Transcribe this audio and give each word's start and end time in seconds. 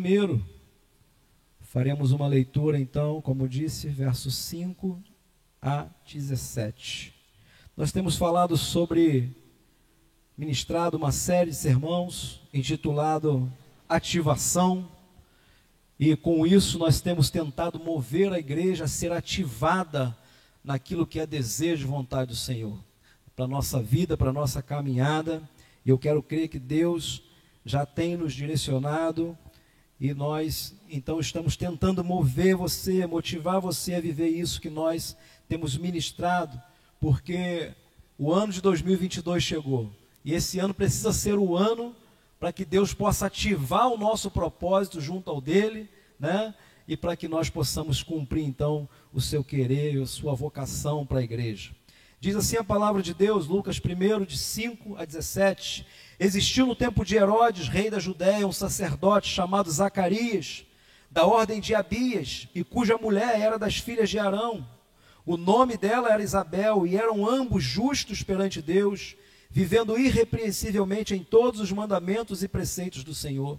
Primeiro, 0.00 0.42
faremos 1.60 2.10
uma 2.10 2.26
leitura 2.26 2.80
então, 2.80 3.20
como 3.20 3.46
disse, 3.46 3.86
versos 3.90 4.34
5 4.34 4.98
a 5.60 5.88
17. 6.06 7.14
Nós 7.76 7.92
temos 7.92 8.16
falado 8.16 8.56
sobre, 8.56 9.30
ministrado 10.38 10.96
uma 10.96 11.12
série 11.12 11.50
de 11.50 11.56
sermãos 11.56 12.40
intitulado 12.50 13.52
Ativação, 13.86 14.90
e 15.98 16.16
com 16.16 16.46
isso 16.46 16.78
nós 16.78 17.02
temos 17.02 17.28
tentado 17.28 17.78
mover 17.78 18.32
a 18.32 18.38
igreja 18.38 18.84
a 18.84 18.88
ser 18.88 19.12
ativada 19.12 20.16
naquilo 20.64 21.06
que 21.06 21.20
é 21.20 21.26
desejo 21.26 21.86
e 21.86 21.90
vontade 21.90 22.30
do 22.30 22.36
Senhor, 22.36 22.82
para 23.36 23.44
a 23.44 23.48
nossa 23.48 23.82
vida, 23.82 24.16
para 24.16 24.30
a 24.30 24.32
nossa 24.32 24.62
caminhada, 24.62 25.46
e 25.84 25.90
eu 25.90 25.98
quero 25.98 26.22
crer 26.22 26.48
que 26.48 26.58
Deus 26.58 27.22
já 27.66 27.84
tem 27.84 28.16
nos 28.16 28.32
direcionado 28.32 29.36
e 30.00 30.14
nós 30.14 30.74
então 30.88 31.20
estamos 31.20 31.56
tentando 31.56 32.02
mover 32.02 32.56
você, 32.56 33.06
motivar 33.06 33.60
você 33.60 33.94
a 33.94 34.00
viver 34.00 34.28
isso 34.28 34.60
que 34.60 34.70
nós 34.70 35.14
temos 35.46 35.76
ministrado, 35.76 36.60
porque 36.98 37.72
o 38.18 38.32
ano 38.32 38.52
de 38.52 38.62
2022 38.62 39.42
chegou. 39.42 39.90
E 40.24 40.32
esse 40.32 40.58
ano 40.58 40.72
precisa 40.72 41.12
ser 41.12 41.38
o 41.38 41.54
ano 41.54 41.94
para 42.38 42.52
que 42.52 42.64
Deus 42.64 42.94
possa 42.94 43.26
ativar 43.26 43.88
o 43.88 43.98
nosso 43.98 44.30
propósito 44.30 45.00
junto 45.00 45.30
ao 45.30 45.40
dele, 45.40 45.88
né? 46.18 46.54
E 46.88 46.96
para 46.96 47.14
que 47.14 47.28
nós 47.28 47.50
possamos 47.50 48.02
cumprir 48.02 48.44
então 48.44 48.88
o 49.12 49.20
seu 49.20 49.44
querer, 49.44 50.02
a 50.02 50.06
sua 50.06 50.34
vocação 50.34 51.04
para 51.04 51.18
a 51.18 51.22
igreja. 51.22 51.72
Diz 52.18 52.34
assim 52.34 52.56
a 52.56 52.64
palavra 52.64 53.02
de 53.02 53.14
Deus, 53.14 53.46
Lucas 53.46 53.80
1, 53.80 54.24
de 54.24 54.36
5 54.36 54.96
a 54.96 55.04
17. 55.04 55.86
Existiu 56.22 56.66
no 56.66 56.76
tempo 56.76 57.02
de 57.02 57.16
Herodes, 57.16 57.66
rei 57.66 57.88
da 57.88 57.98
Judéia, 57.98 58.46
um 58.46 58.52
sacerdote 58.52 59.26
chamado 59.26 59.70
Zacarias, 59.70 60.66
da 61.10 61.24
ordem 61.24 61.62
de 61.62 61.74
Abias, 61.74 62.46
e 62.54 62.62
cuja 62.62 62.98
mulher 62.98 63.40
era 63.40 63.58
das 63.58 63.78
filhas 63.78 64.10
de 64.10 64.18
Arão. 64.18 64.68
O 65.24 65.38
nome 65.38 65.78
dela 65.78 66.10
era 66.10 66.22
Isabel, 66.22 66.86
e 66.86 66.94
eram 66.94 67.26
ambos 67.26 67.64
justos 67.64 68.22
perante 68.22 68.60
Deus, 68.60 69.16
vivendo 69.50 69.98
irrepreensivelmente 69.98 71.14
em 71.14 71.24
todos 71.24 71.58
os 71.58 71.72
mandamentos 71.72 72.42
e 72.42 72.48
preceitos 72.48 73.02
do 73.02 73.14
Senhor. 73.14 73.58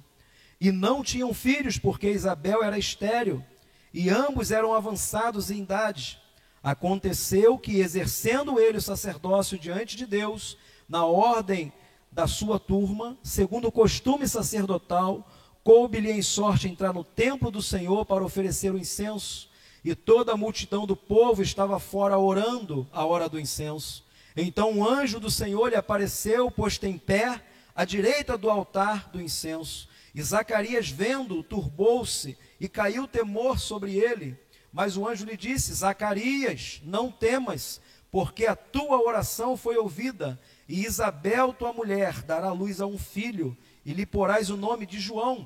E 0.60 0.72
não 0.72 1.02
tinham 1.02 1.34
filhos, 1.34 1.80
porque 1.80 2.12
Isabel 2.12 2.64
era 2.64 2.78
estéril, 2.78 3.44
e 3.92 4.08
ambos 4.08 4.52
eram 4.52 4.76
avançados 4.76 5.50
em 5.50 5.64
idade. 5.64 6.20
Aconteceu 6.62 7.58
que, 7.58 7.80
exercendo 7.80 8.60
ele 8.60 8.78
o 8.78 8.82
sacerdócio 8.82 9.58
diante 9.58 9.98
de 9.98 10.06
Deus, 10.06 10.60
na 10.88 11.04
ordem 11.04 11.74
da 12.12 12.28
sua 12.28 12.60
turma, 12.60 13.18
segundo 13.24 13.70
o 13.70 13.72
costume 13.72 14.28
sacerdotal, 14.28 15.28
coube-lhe 15.64 16.12
em 16.12 16.22
sorte 16.22 16.68
entrar 16.68 16.94
no 16.94 17.04
templo 17.04 17.50
do 17.50 17.62
Senhor 17.62 18.06
para 18.06 18.24
oferecer 18.24 18.74
o 18.74 18.78
incenso, 18.78 19.50
e 19.84 19.96
toda 19.96 20.34
a 20.34 20.38
multidão 20.38 20.86
do 20.86 20.96
povo 20.96 21.42
estava 21.42 21.80
fora 21.80 22.18
orando 22.18 22.88
a 22.92 23.06
hora 23.06 23.30
do 23.30 23.40
incenso. 23.40 24.04
Então 24.36 24.72
um 24.72 24.88
anjo 24.88 25.20
do 25.20 25.32
Senhor 25.32 25.70
lhe 25.70 25.76
apareceu, 25.76 26.52
posto 26.52 26.86
em 26.86 26.98
pé, 26.98 27.42
à 27.76 27.86
direita 27.86 28.38
do 28.38 28.50
altar 28.50 29.10
do 29.10 29.22
incenso. 29.22 29.90
E 30.14 30.22
Zacarias, 30.22 30.90
vendo, 30.90 31.42
turbou-se 31.42 32.38
e 32.60 32.68
caiu 32.68 33.08
temor 33.08 33.60
sobre 33.60 33.96
ele. 33.96 34.38
Mas 34.72 34.98
o 34.98 35.08
anjo 35.08 35.26
lhe 35.26 35.38
disse: 35.38 35.74
Zacarias, 35.74 36.82
não 36.84 37.10
temas, 37.10 37.82
porque 38.12 38.46
a 38.46 38.56
tua 38.56 39.02
oração 39.02 39.56
foi 39.56 39.78
ouvida, 39.78 40.40
e 40.72 40.86
Isabel, 40.86 41.52
tua 41.52 41.74
mulher, 41.74 42.24
dará 42.24 42.54
luz 42.54 42.80
a 42.80 42.86
um 42.86 42.98
filho, 42.98 43.58
e 43.86 43.92
lhe 43.92 44.06
porás 44.06 44.50
o 44.50 44.56
nome 44.56 44.86
de 44.86 45.02
João. 45.02 45.46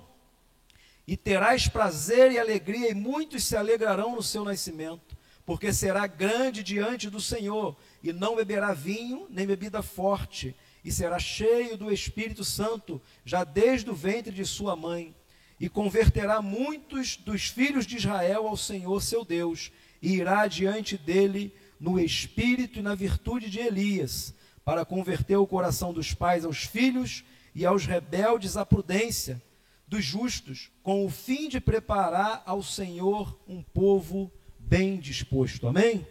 E 1.07 1.17
terás 1.17 1.67
prazer 1.67 2.31
e 2.31 2.37
alegria, 2.37 2.91
e 2.91 2.93
muitos 2.93 3.43
se 3.43 3.57
alegrarão 3.57 4.15
no 4.15 4.21
seu 4.21 4.45
nascimento, 4.45 5.17
porque 5.43 5.73
será 5.73 6.05
grande 6.05 6.61
diante 6.61 7.09
do 7.09 7.19
Senhor, 7.19 7.75
e 8.03 8.13
não 8.13 8.35
beberá 8.35 8.71
vinho 8.71 9.25
nem 9.31 9.47
bebida 9.47 9.81
forte, 9.81 10.55
e 10.83 10.91
será 10.91 11.17
cheio 11.17 11.75
do 11.75 11.91
Espírito 11.91 12.44
Santo, 12.44 13.01
já 13.25 13.44
desde 13.44 13.89
o 13.89 13.95
ventre 13.95 14.31
de 14.31 14.45
sua 14.45 14.75
mãe 14.75 15.16
e 15.59 15.67
converterá 15.69 16.41
muitos 16.41 17.16
dos 17.16 17.47
filhos 17.47 17.88
de 17.88 17.95
Israel 17.97 18.47
ao 18.47 18.57
Senhor 18.57 19.01
seu 19.01 19.25
Deus, 19.25 19.71
e 20.01 20.16
irá 20.17 20.45
diante 20.45 20.97
dele 20.97 21.51
no 21.79 22.00
espírito 22.00 22.77
e 22.77 22.81
na 22.81 22.94
virtude 22.94 23.50
de 23.50 23.59
Elias, 23.59 24.35
para 24.65 24.83
converter 24.83 25.37
o 25.37 25.45
coração 25.45 25.93
dos 25.93 26.13
pais 26.13 26.43
aos 26.43 26.63
filhos 26.63 27.23
e 27.53 27.65
aos 27.65 27.85
rebeldes 27.85 28.57
à 28.57 28.65
prudência 28.65 29.41
dos 29.87 30.03
justos, 30.03 30.71
com 30.81 31.05
o 31.05 31.09
fim 31.09 31.47
de 31.47 31.61
preparar 31.61 32.41
ao 32.45 32.63
Senhor 32.63 33.39
um 33.47 33.61
povo 33.61 34.31
bem 34.57 34.99
disposto. 34.99 35.67
Amém? 35.67 36.05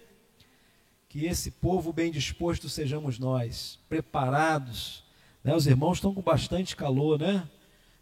Que 1.09 1.27
esse 1.27 1.51
povo 1.51 1.93
bem 1.93 2.13
disposto 2.13 2.69
sejamos 2.69 3.19
nós, 3.19 3.81
preparados. 3.89 5.05
Né? 5.43 5.55
Os 5.55 5.67
irmãos 5.67 5.99
estão 5.99 6.15
com 6.15 6.23
bastante 6.23 6.77
calor, 6.77 7.19
né? 7.19 7.49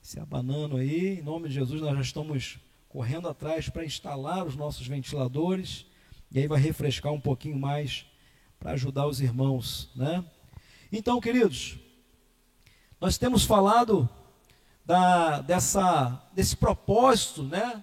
se 0.03 0.21
abanando 0.21 0.77
aí. 0.77 1.19
Em 1.19 1.23
nome 1.23 1.49
de 1.49 1.55
Jesus, 1.55 1.81
nós 1.81 1.95
já 1.95 2.01
estamos 2.03 2.59
correndo 2.89 3.29
atrás 3.29 3.71
para 3.71 3.85
instalar 3.85 4.47
os 4.47 4.57
nossos 4.57 4.87
ventiladores. 4.87 5.87
E 6.31 6.39
aí 6.39 6.47
vai 6.47 6.61
refrescar 6.61 7.13
um 7.13 7.21
pouquinho 7.21 7.59
mais 7.59 8.05
para 8.59 8.73
ajudar 8.73 9.07
os 9.07 9.21
irmãos, 9.21 9.91
né? 9.95 10.25
Então, 10.95 11.19
queridos, 11.23 11.79
nós 13.01 13.17
temos 13.17 13.47
falado 13.47 14.07
da, 14.85 15.41
dessa, 15.41 16.23
desse 16.35 16.55
propósito, 16.55 17.43
né? 17.43 17.83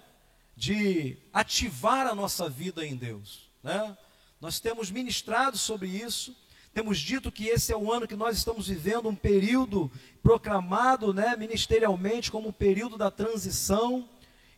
De 0.55 1.17
ativar 1.33 2.05
a 2.05 2.13
nossa 2.13 2.47
vida 2.47 2.85
em 2.85 2.95
Deus, 2.95 3.49
né? 3.63 3.97
Nós 4.39 4.59
temos 4.59 4.91
ministrado 4.91 5.57
sobre 5.57 5.87
isso. 5.87 6.37
Temos 6.71 6.99
dito 6.99 7.31
que 7.31 7.47
esse 7.47 7.73
é 7.73 7.75
o 7.75 7.91
ano 7.91 8.07
que 8.07 8.15
nós 8.15 8.37
estamos 8.37 8.67
vivendo, 8.67 9.09
um 9.09 9.15
período 9.15 9.91
proclamado 10.21 11.11
né, 11.11 11.35
ministerialmente 11.35 12.29
como 12.29 12.49
o 12.49 12.53
período 12.53 12.95
da 12.95 13.09
transição, 13.09 14.07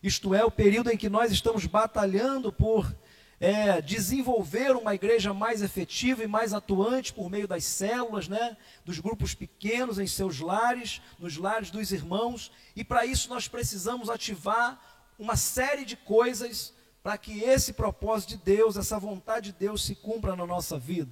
isto 0.02 0.34
é, 0.34 0.44
o 0.44 0.50
período 0.50 0.90
em 0.90 0.96
que 0.96 1.08
nós 1.08 1.32
estamos 1.32 1.64
batalhando 1.64 2.52
por 2.52 2.94
é, 3.42 3.82
desenvolver 3.82 4.70
uma 4.76 4.94
igreja 4.94 5.34
mais 5.34 5.62
efetiva 5.62 6.22
e 6.22 6.28
mais 6.28 6.54
atuante 6.54 7.12
por 7.12 7.28
meio 7.28 7.48
das 7.48 7.64
células, 7.64 8.28
né, 8.28 8.56
dos 8.84 9.00
grupos 9.00 9.34
pequenos 9.34 9.98
em 9.98 10.06
seus 10.06 10.38
lares, 10.38 11.02
nos 11.18 11.36
lares 11.36 11.68
dos 11.68 11.90
irmãos, 11.90 12.52
e 12.76 12.84
para 12.84 13.04
isso 13.04 13.28
nós 13.28 13.48
precisamos 13.48 14.08
ativar 14.08 14.80
uma 15.18 15.34
série 15.34 15.84
de 15.84 15.96
coisas 15.96 16.72
para 17.02 17.18
que 17.18 17.40
esse 17.42 17.72
propósito 17.72 18.28
de 18.28 18.36
Deus, 18.36 18.76
essa 18.76 18.96
vontade 18.96 19.50
de 19.50 19.58
Deus 19.58 19.84
se 19.84 19.96
cumpra 19.96 20.36
na 20.36 20.46
nossa 20.46 20.78
vida. 20.78 21.10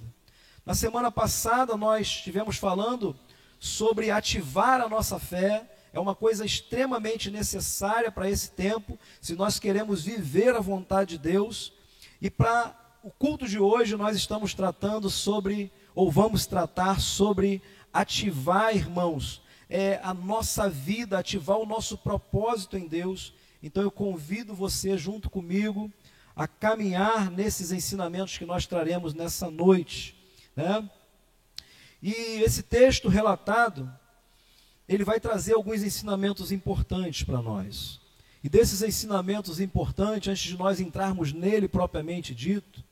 Na 0.65 0.73
semana 0.73 1.11
passada 1.11 1.75
nós 1.75 2.07
estivemos 2.07 2.55
falando 2.55 3.13
sobre 3.59 4.09
ativar 4.09 4.79
a 4.79 4.87
nossa 4.87 5.19
fé, 5.19 5.69
é 5.91 5.99
uma 5.99 6.15
coisa 6.15 6.45
extremamente 6.45 7.29
necessária 7.29 8.09
para 8.09 8.29
esse 8.29 8.51
tempo, 8.51 8.97
se 9.19 9.35
nós 9.35 9.59
queremos 9.59 10.01
viver 10.05 10.55
a 10.55 10.61
vontade 10.61 11.17
de 11.17 11.29
Deus. 11.29 11.73
E 12.21 12.29
para 12.29 12.75
o 13.01 13.09
culto 13.09 13.47
de 13.47 13.57
hoje 13.57 13.97
nós 13.97 14.15
estamos 14.15 14.53
tratando 14.53 15.09
sobre, 15.09 15.71
ou 15.95 16.11
vamos 16.11 16.45
tratar 16.45 17.01
sobre 17.01 17.63
ativar, 17.91 18.75
irmãos, 18.75 19.41
é, 19.67 19.99
a 20.03 20.13
nossa 20.13 20.69
vida, 20.69 21.17
ativar 21.17 21.57
o 21.57 21.65
nosso 21.65 21.97
propósito 21.97 22.77
em 22.77 22.87
Deus. 22.87 23.33
Então 23.63 23.81
eu 23.81 23.89
convido 23.89 24.53
você 24.53 24.95
junto 24.99 25.31
comigo 25.31 25.91
a 26.35 26.47
caminhar 26.47 27.31
nesses 27.31 27.71
ensinamentos 27.71 28.37
que 28.37 28.45
nós 28.45 28.67
traremos 28.67 29.15
nessa 29.15 29.49
noite. 29.49 30.15
Né? 30.55 30.87
E 32.03 32.13
esse 32.43 32.61
texto 32.61 33.09
relatado, 33.09 33.91
ele 34.87 35.03
vai 35.03 35.19
trazer 35.19 35.55
alguns 35.55 35.81
ensinamentos 35.81 36.51
importantes 36.51 37.23
para 37.23 37.41
nós. 37.41 37.99
E 38.43 38.49
desses 38.49 38.81
ensinamentos 38.81 39.59
importantes, 39.59 40.29
antes 40.29 40.43
de 40.43 40.57
nós 40.57 40.79
entrarmos 40.79 41.31
nele 41.31 41.67
propriamente 41.67 42.33
dito, 42.33 42.83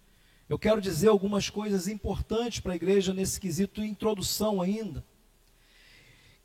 eu 0.48 0.58
quero 0.58 0.82
dizer 0.82 1.10
algumas 1.10 1.50
coisas 1.50 1.88
importantes 1.88 2.60
para 2.60 2.74
a 2.74 2.76
igreja 2.76 3.14
nesse 3.14 3.40
quesito 3.40 3.84
introdução 3.84 4.62
ainda. 4.62 5.04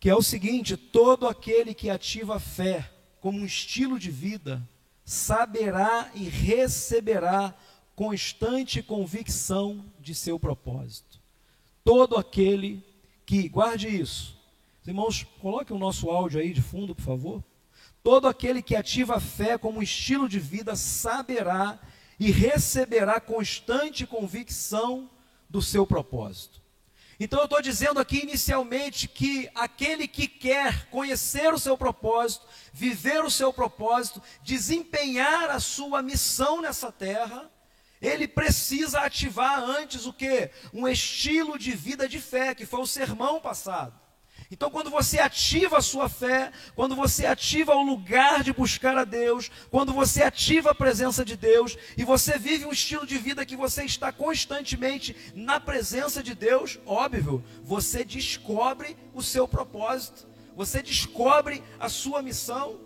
Que 0.00 0.10
é 0.10 0.14
o 0.14 0.22
seguinte: 0.22 0.76
todo 0.76 1.26
aquele 1.26 1.74
que 1.74 1.90
ativa 1.90 2.36
a 2.36 2.40
fé 2.40 2.90
como 3.20 3.38
um 3.38 3.46
estilo 3.46 3.98
de 3.98 4.10
vida, 4.10 4.62
saberá 5.04 6.10
e 6.14 6.24
receberá 6.24 7.54
constante 7.96 8.82
convicção 8.82 9.84
de 10.00 10.14
seu 10.14 10.38
propósito. 10.38 11.18
Todo 11.82 12.16
aquele 12.16 12.84
que, 13.24 13.48
guarde 13.48 13.88
isso, 13.88 14.36
irmãos, 14.86 15.24
coloque 15.40 15.72
o 15.72 15.78
nosso 15.78 16.10
áudio 16.10 16.40
aí 16.40 16.52
de 16.52 16.60
fundo, 16.60 16.94
por 16.94 17.02
favor. 17.02 17.44
Todo 18.04 18.28
aquele 18.28 18.60
que 18.60 18.76
ativa 18.76 19.16
a 19.16 19.20
fé 19.20 19.56
como 19.56 19.82
estilo 19.82 20.28
de 20.28 20.38
vida 20.38 20.76
saberá 20.76 21.80
e 22.20 22.30
receberá 22.30 23.18
constante 23.18 24.06
convicção 24.06 25.10
do 25.48 25.62
seu 25.62 25.86
propósito. 25.86 26.60
Então 27.18 27.38
eu 27.38 27.44
estou 27.46 27.62
dizendo 27.62 27.98
aqui 27.98 28.18
inicialmente 28.18 29.08
que 29.08 29.48
aquele 29.54 30.06
que 30.06 30.28
quer 30.28 30.86
conhecer 30.90 31.54
o 31.54 31.58
seu 31.58 31.78
propósito, 31.78 32.46
viver 32.74 33.24
o 33.24 33.30
seu 33.30 33.54
propósito, 33.54 34.20
desempenhar 34.42 35.48
a 35.48 35.58
sua 35.58 36.02
missão 36.02 36.60
nessa 36.60 36.92
terra, 36.92 37.50
ele 38.02 38.28
precisa 38.28 39.00
ativar 39.00 39.62
antes 39.62 40.04
o 40.04 40.12
que? 40.12 40.50
Um 40.74 40.86
estilo 40.86 41.58
de 41.58 41.72
vida 41.72 42.06
de 42.06 42.20
fé, 42.20 42.54
que 42.54 42.66
foi 42.66 42.80
o 42.80 42.86
sermão 42.86 43.40
passado. 43.40 44.03
Então, 44.50 44.70
quando 44.70 44.90
você 44.90 45.18
ativa 45.18 45.78
a 45.78 45.82
sua 45.82 46.08
fé, 46.08 46.52
quando 46.76 46.94
você 46.94 47.26
ativa 47.26 47.74
o 47.74 47.82
lugar 47.82 48.42
de 48.42 48.52
buscar 48.52 48.96
a 48.96 49.04
Deus, 49.04 49.50
quando 49.70 49.92
você 49.92 50.22
ativa 50.22 50.70
a 50.70 50.74
presença 50.74 51.24
de 51.24 51.36
Deus 51.36 51.76
e 51.96 52.04
você 52.04 52.38
vive 52.38 52.64
um 52.64 52.72
estilo 52.72 53.06
de 53.06 53.16
vida 53.16 53.46
que 53.46 53.56
você 53.56 53.84
está 53.84 54.12
constantemente 54.12 55.16
na 55.34 55.58
presença 55.58 56.22
de 56.22 56.34
Deus, 56.34 56.78
óbvio, 56.84 57.42
você 57.62 58.04
descobre 58.04 58.96
o 59.14 59.22
seu 59.22 59.48
propósito, 59.48 60.26
você 60.54 60.82
descobre 60.82 61.62
a 61.80 61.88
sua 61.88 62.22
missão. 62.22 62.80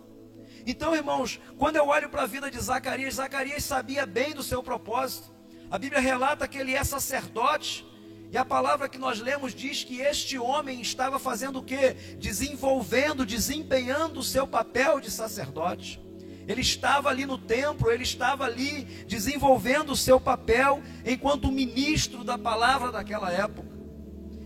Então, 0.65 0.95
irmãos, 0.95 1.39
quando 1.57 1.75
eu 1.75 1.87
olho 1.87 2.09
para 2.09 2.23
a 2.23 2.27
vida 2.27 2.49
de 2.49 2.59
Zacarias, 2.59 3.15
Zacarias 3.15 3.63
sabia 3.63 4.05
bem 4.05 4.33
do 4.33 4.43
seu 4.43 4.63
propósito. 4.63 5.29
A 5.69 5.77
Bíblia 5.77 6.01
relata 6.01 6.47
que 6.47 6.57
ele 6.57 6.73
é 6.73 6.83
sacerdote. 6.83 7.85
E 8.31 8.37
a 8.37 8.45
palavra 8.45 8.87
que 8.87 8.99
nós 8.99 9.19
lemos 9.19 9.55
diz 9.55 9.83
que 9.83 10.01
este 10.01 10.37
homem 10.37 10.81
estava 10.81 11.17
fazendo 11.17 11.59
o 11.59 11.63
que? 11.63 11.93
Desenvolvendo, 12.19 13.25
desempenhando 13.25 14.19
o 14.19 14.23
seu 14.23 14.45
papel 14.45 14.99
de 14.99 15.09
sacerdote. 15.09 15.99
Ele 16.47 16.61
estava 16.61 17.09
ali 17.09 17.25
no 17.25 17.37
templo, 17.37 17.91
ele 17.91 18.03
estava 18.03 18.45
ali 18.45 18.83
desenvolvendo 19.07 19.91
o 19.91 19.95
seu 19.95 20.19
papel 20.19 20.81
enquanto 21.05 21.51
ministro 21.51 22.23
da 22.23 22.37
palavra 22.37 22.91
daquela 22.91 23.31
época. 23.31 23.69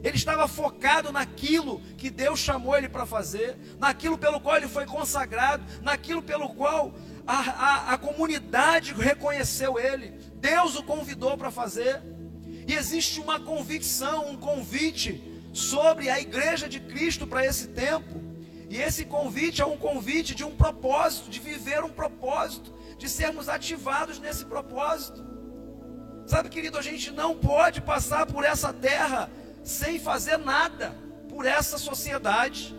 Ele 0.03 0.17
estava 0.17 0.47
focado 0.49 1.13
naquilo 1.13 1.79
que 1.97 2.09
Deus 2.09 2.39
chamou 2.39 2.75
ele 2.77 2.89
para 2.89 3.05
fazer, 3.05 3.57
naquilo 3.79 4.17
pelo 4.17 4.39
qual 4.41 4.57
ele 4.57 4.67
foi 4.67 4.85
consagrado, 4.85 5.63
naquilo 5.81 6.21
pelo 6.21 6.49
qual 6.49 6.93
a, 7.25 7.39
a, 7.39 7.93
a 7.93 7.97
comunidade 7.97 8.93
reconheceu 8.93 9.79
ele. 9.79 10.09
Deus 10.35 10.75
o 10.75 10.83
convidou 10.83 11.37
para 11.37 11.49
fazer. 11.49 12.01
E 12.67 12.73
existe 12.73 13.19
uma 13.19 13.39
convicção, 13.39 14.29
um 14.29 14.37
convite 14.37 15.21
sobre 15.53 16.09
a 16.09 16.19
igreja 16.19 16.67
de 16.67 16.79
Cristo 16.79 17.27
para 17.27 17.45
esse 17.45 17.67
tempo. 17.67 18.21
E 18.69 18.77
esse 18.77 19.05
convite 19.05 19.61
é 19.61 19.65
um 19.65 19.77
convite 19.77 20.33
de 20.33 20.43
um 20.43 20.55
propósito, 20.55 21.29
de 21.29 21.39
viver 21.39 21.83
um 21.83 21.89
propósito, 21.89 22.73
de 22.97 23.07
sermos 23.07 23.47
ativados 23.47 24.19
nesse 24.19 24.45
propósito. 24.45 25.23
Sabe, 26.25 26.49
querido, 26.49 26.77
a 26.77 26.81
gente 26.81 27.11
não 27.11 27.35
pode 27.35 27.81
passar 27.81 28.25
por 28.25 28.43
essa 28.43 28.73
terra 28.73 29.29
sem 29.63 29.99
fazer 29.99 30.37
nada 30.37 30.95
por 31.29 31.45
essa 31.45 31.77
sociedade, 31.77 32.75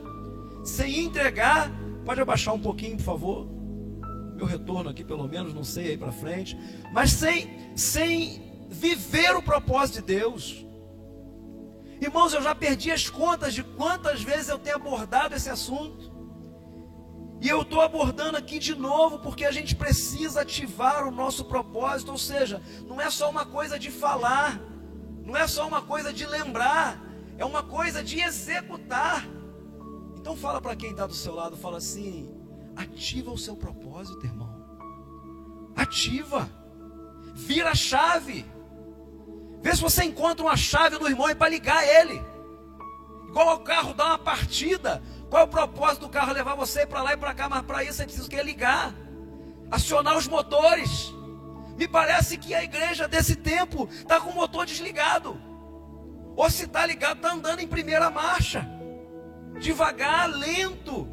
sem 0.64 1.00
entregar. 1.00 1.70
Pode 2.04 2.20
abaixar 2.20 2.54
um 2.54 2.60
pouquinho, 2.60 2.96
por 2.96 3.02
favor. 3.02 3.48
Meu 4.36 4.46
retorno 4.46 4.90
aqui, 4.90 5.04
pelo 5.04 5.28
menos, 5.28 5.52
não 5.52 5.64
sei 5.64 5.90
aí 5.90 5.96
para 5.96 6.12
frente, 6.12 6.56
mas 6.92 7.10
sem, 7.10 7.76
sem 7.76 8.53
viver 8.74 9.34
o 9.36 9.42
propósito 9.42 9.96
de 9.96 10.14
Deus. 10.14 10.64
Irmãos, 12.00 12.34
eu 12.34 12.42
já 12.42 12.54
perdi 12.54 12.90
as 12.90 13.08
contas 13.08 13.54
de 13.54 13.62
quantas 13.62 14.22
vezes 14.22 14.48
eu 14.48 14.58
tenho 14.58 14.76
abordado 14.76 15.34
esse 15.34 15.48
assunto. 15.48 16.12
E 17.40 17.48
eu 17.48 17.62
estou 17.62 17.80
abordando 17.80 18.36
aqui 18.36 18.58
de 18.58 18.74
novo 18.74 19.18
porque 19.18 19.44
a 19.44 19.52
gente 19.52 19.74
precisa 19.76 20.42
ativar 20.42 21.06
o 21.06 21.10
nosso 21.10 21.44
propósito, 21.44 22.10
ou 22.10 22.18
seja, 22.18 22.60
não 22.86 23.00
é 23.00 23.10
só 23.10 23.30
uma 23.30 23.44
coisa 23.44 23.78
de 23.78 23.90
falar, 23.90 24.60
não 25.22 25.36
é 25.36 25.46
só 25.46 25.66
uma 25.66 25.82
coisa 25.82 26.12
de 26.12 26.26
lembrar, 26.26 27.02
é 27.36 27.44
uma 27.44 27.62
coisa 27.62 28.02
de 28.02 28.20
executar. 28.20 29.26
Então 30.16 30.36
fala 30.36 30.60
para 30.60 30.74
quem 30.74 30.90
está 30.90 31.06
do 31.06 31.14
seu 31.14 31.34
lado, 31.34 31.56
fala 31.56 31.78
assim: 31.78 32.34
ativa 32.74 33.30
o 33.30 33.38
seu 33.38 33.56
propósito, 33.56 34.24
irmão. 34.24 34.52
Ativa, 35.76 36.48
vira 37.34 37.70
a 37.70 37.74
chave. 37.74 38.53
Vê 39.64 39.74
se 39.74 39.80
você 39.80 40.04
encontra 40.04 40.44
uma 40.44 40.58
chave 40.58 40.98
no 40.98 41.08
irmão 41.08 41.34
para 41.34 41.48
ligar 41.48 41.82
ele. 41.82 42.22
Igual 43.28 43.56
o 43.56 43.60
carro 43.60 43.94
dá 43.94 44.08
uma 44.08 44.18
partida. 44.18 45.02
Qual 45.30 45.40
é 45.40 45.44
o 45.46 45.48
propósito 45.48 46.02
do 46.02 46.10
carro 46.10 46.34
levar 46.34 46.54
você 46.54 46.86
para 46.86 47.00
lá 47.00 47.14
e 47.14 47.16
para 47.16 47.32
cá? 47.32 47.48
Mas 47.48 47.62
para 47.62 47.82
isso 47.82 47.94
você 47.94 48.04
precisa 48.04 48.42
ligar, 48.42 48.94
acionar 49.70 50.18
os 50.18 50.28
motores. 50.28 51.10
Me 51.78 51.88
parece 51.88 52.36
que 52.36 52.52
a 52.52 52.62
igreja 52.62 53.08
desse 53.08 53.36
tempo 53.36 53.88
está 53.90 54.20
com 54.20 54.28
o 54.28 54.34
motor 54.34 54.66
desligado. 54.66 55.40
Ou 56.36 56.50
se 56.50 56.64
está 56.64 56.84
ligado, 56.84 57.16
está 57.16 57.32
andando 57.32 57.60
em 57.60 57.66
primeira 57.66 58.10
marcha. 58.10 58.68
Devagar, 59.58 60.28
lento, 60.28 61.08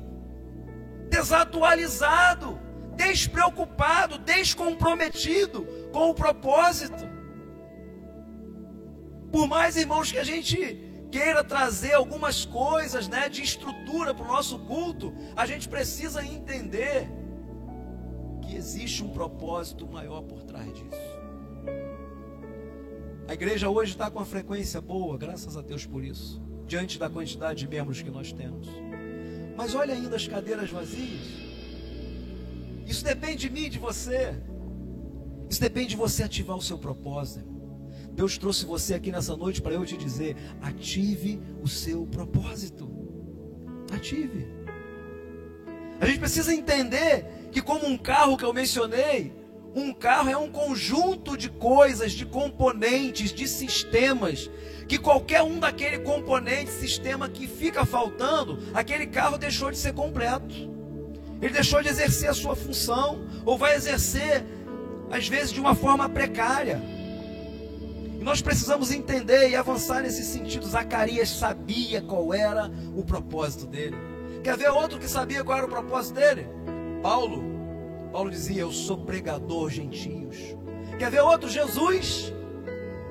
desatualizado, 1.10 2.60
despreocupado, 2.98 4.18
descomprometido 4.18 5.66
com 5.94 6.10
o 6.10 6.14
propósito. 6.14 7.21
Por 9.32 9.48
mais, 9.48 9.78
irmãos, 9.78 10.12
que 10.12 10.18
a 10.18 10.24
gente 10.24 10.78
queira 11.10 11.44
trazer 11.44 11.94
algumas 11.94 12.46
coisas 12.46 13.08
né, 13.08 13.30
de 13.30 13.42
estrutura 13.42 14.14
para 14.14 14.26
o 14.26 14.28
nosso 14.28 14.60
culto, 14.60 15.14
a 15.36 15.46
gente 15.46 15.68
precisa 15.68 16.26
entender 16.26 17.10
que 18.42 18.56
existe 18.56 19.04
um 19.04 19.10
propósito 19.10 19.88
maior 19.88 20.22
por 20.22 20.44
trás 20.44 20.68
disso. 20.74 21.12
A 23.28 23.34
igreja 23.34 23.70
hoje 23.70 23.92
está 23.92 24.10
com 24.12 24.20
uma 24.20 24.26
frequência 24.26 24.82
boa, 24.82 25.18
graças 25.18 25.56
a 25.56 25.62
Deus 25.62 25.86
por 25.86 26.04
isso, 26.04 26.42
diante 26.68 27.00
da 27.00 27.10
quantidade 27.10 27.60
de 27.60 27.68
membros 27.68 28.02
que 28.02 28.10
nós 28.10 28.34
temos. 28.34 28.68
Mas 29.56 29.76
olha 29.76 29.94
ainda 29.94 30.16
as 30.16 30.28
cadeiras 30.28 30.70
vazias. 30.70 31.22
Isso 32.86 33.06
depende 33.06 33.48
de 33.48 33.50
mim, 33.50 33.70
de 33.70 33.80
você. 33.80 34.36
Isso 35.50 35.62
depende 35.62 35.90
de 35.90 35.96
você 35.96 36.24
ativar 36.24 36.58
o 36.58 36.62
seu 36.62 36.78
propósito. 36.78 37.51
Deus 38.14 38.38
trouxe 38.38 38.66
você 38.66 38.94
aqui 38.94 39.12
nessa 39.12 39.36
noite 39.36 39.62
para 39.62 39.74
eu 39.74 39.86
te 39.86 39.98
dizer: 39.98 40.36
ative 40.62 41.42
o 41.62 41.68
seu 41.68 42.06
propósito. 42.06 42.90
Ative. 43.92 44.48
A 46.00 46.06
gente 46.06 46.20
precisa 46.20 46.54
entender 46.54 47.26
que, 47.52 47.62
como 47.62 47.86
um 47.86 47.98
carro 47.98 48.38
que 48.38 48.44
eu 48.44 48.54
mencionei, 48.54 49.34
um 49.76 49.94
carro 49.94 50.30
é 50.30 50.36
um 50.36 50.52
conjunto 50.52 51.38
de 51.38 51.50
coisas, 51.50 52.12
de 52.12 52.26
componentes, 52.26 53.32
de 53.32 53.48
sistemas, 53.48 54.50
que 54.88 54.98
qualquer 54.98 55.44
um 55.44 55.60
daquele 55.60 56.00
componente, 56.00 56.72
sistema 56.72 57.30
que 57.30 57.48
fica 57.48 57.86
faltando, 57.86 58.60
aquele 58.74 59.06
carro 59.06 59.38
deixou 59.38 59.72
de 59.72 59.78
ser 59.78 59.94
completo. 59.94 60.54
Ele 61.42 61.54
deixou 61.54 61.82
de 61.82 61.90
exercer 61.90 62.30
a 62.30 62.34
sua 62.34 62.56
função, 62.56 63.26
ou 63.46 63.58
vai 63.58 63.76
exercer, 63.76 64.44
às 65.10 65.28
vezes, 65.28 65.52
de 65.52 65.60
uma 65.60 65.74
forma 65.74 66.10
precária. 66.10 66.82
E 68.22 68.24
nós 68.24 68.40
precisamos 68.40 68.92
entender 68.92 69.50
e 69.50 69.56
avançar 69.56 70.04
nesse 70.04 70.24
sentido. 70.24 70.68
Zacarias 70.68 71.28
sabia 71.28 72.04
qual 72.04 72.32
era 72.32 72.72
o 72.96 73.04
propósito 73.04 73.66
dele. 73.66 73.98
Quer 74.44 74.56
ver 74.56 74.70
outro 74.70 75.00
que 75.00 75.08
sabia 75.08 75.44
qual 75.44 75.58
era 75.58 75.66
o 75.66 75.70
propósito 75.70 76.20
dele? 76.20 76.48
Paulo. 77.02 77.44
Paulo 78.12 78.30
dizia: 78.30 78.62
Eu 78.62 78.72
sou 78.72 78.96
pregador 78.96 79.72
gentios. 79.72 80.38
Quer 81.00 81.10
ver 81.10 81.22
outro? 81.22 81.50
Jesus. 81.50 82.32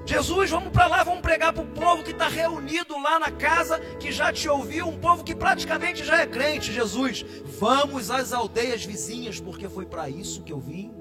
Jesus, 0.06 0.48
vamos 0.48 0.70
para 0.70 0.86
lá, 0.86 1.02
vamos 1.02 1.22
pregar 1.22 1.52
para 1.52 1.64
o 1.64 1.66
povo 1.66 2.04
que 2.04 2.12
está 2.12 2.28
reunido 2.28 2.96
lá 3.00 3.18
na 3.18 3.32
casa, 3.32 3.80
que 3.98 4.12
já 4.12 4.32
te 4.32 4.48
ouviu, 4.48 4.86
um 4.86 4.98
povo 4.98 5.24
que 5.24 5.34
praticamente 5.34 6.04
já 6.04 6.20
é 6.20 6.26
crente. 6.26 6.72
Jesus, 6.72 7.24
vamos 7.58 8.12
às 8.12 8.32
aldeias 8.32 8.84
vizinhas, 8.84 9.40
porque 9.40 9.68
foi 9.68 9.86
para 9.86 10.08
isso 10.08 10.42
que 10.42 10.52
eu 10.52 10.60
vim. 10.60 10.99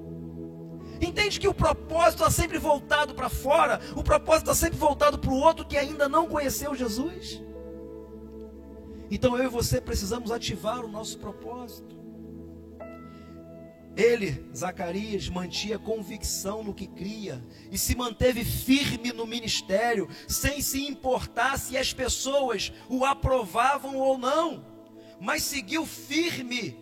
Entende 1.02 1.40
que 1.40 1.48
o 1.48 1.54
propósito 1.54 2.24
está 2.24 2.30
sempre 2.30 2.58
voltado 2.58 3.14
para 3.14 3.30
fora, 3.30 3.80
o 3.96 4.04
propósito 4.04 4.52
está 4.52 4.56
sempre 4.56 4.78
voltado 4.78 5.18
para 5.18 5.32
o 5.32 5.40
outro 5.40 5.66
que 5.66 5.78
ainda 5.78 6.10
não 6.10 6.28
conheceu 6.28 6.76
Jesus. 6.76 7.42
Então 9.10 9.38
eu 9.38 9.46
e 9.46 9.48
você 9.48 9.80
precisamos 9.80 10.32
ativar 10.32 10.84
o 10.84 10.88
nosso 10.88 11.18
propósito. 11.18 11.98
Ele, 13.96 14.46
Zacarias, 14.56 15.28
mantinha 15.28 15.78
convicção 15.80 16.64
no 16.64 16.74
que 16.74 16.88
cria 16.88 17.44
e 17.72 17.78
se 17.78 17.96
manteve 17.96 18.46
firme 18.46 19.12
no 19.12 19.26
ministério, 19.26 20.08
sem 20.28 20.62
se 20.62 20.88
importar 20.88 21.58
se 21.58 21.76
as 21.76 21.92
pessoas 21.92 22.72
o 22.88 23.04
aprovavam 23.04 23.98
ou 23.98 24.18
não, 24.18 24.66
mas 25.20 25.44
seguiu 25.44 25.86
firme, 25.86 26.78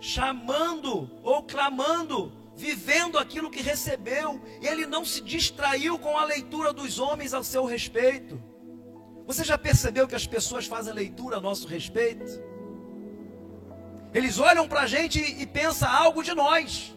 chamando 0.00 1.10
ou 1.22 1.42
clamando 1.42 2.43
vivendo 2.56 3.18
aquilo 3.18 3.50
que 3.50 3.62
recebeu, 3.62 4.40
ele 4.62 4.86
não 4.86 5.04
se 5.04 5.20
distraiu 5.20 5.98
com 5.98 6.16
a 6.16 6.24
leitura 6.24 6.72
dos 6.72 6.98
homens 6.98 7.34
ao 7.34 7.42
seu 7.42 7.64
respeito. 7.64 8.40
Você 9.26 9.42
já 9.42 9.58
percebeu 9.58 10.06
que 10.06 10.14
as 10.14 10.26
pessoas 10.26 10.66
fazem 10.66 10.92
leitura 10.92 11.38
a 11.38 11.40
nosso 11.40 11.66
respeito? 11.66 12.24
Eles 14.12 14.38
olham 14.38 14.68
para 14.68 14.82
a 14.82 14.86
gente 14.86 15.18
e 15.18 15.46
pensam 15.46 15.88
algo 15.88 16.22
de 16.22 16.34
nós. 16.34 16.93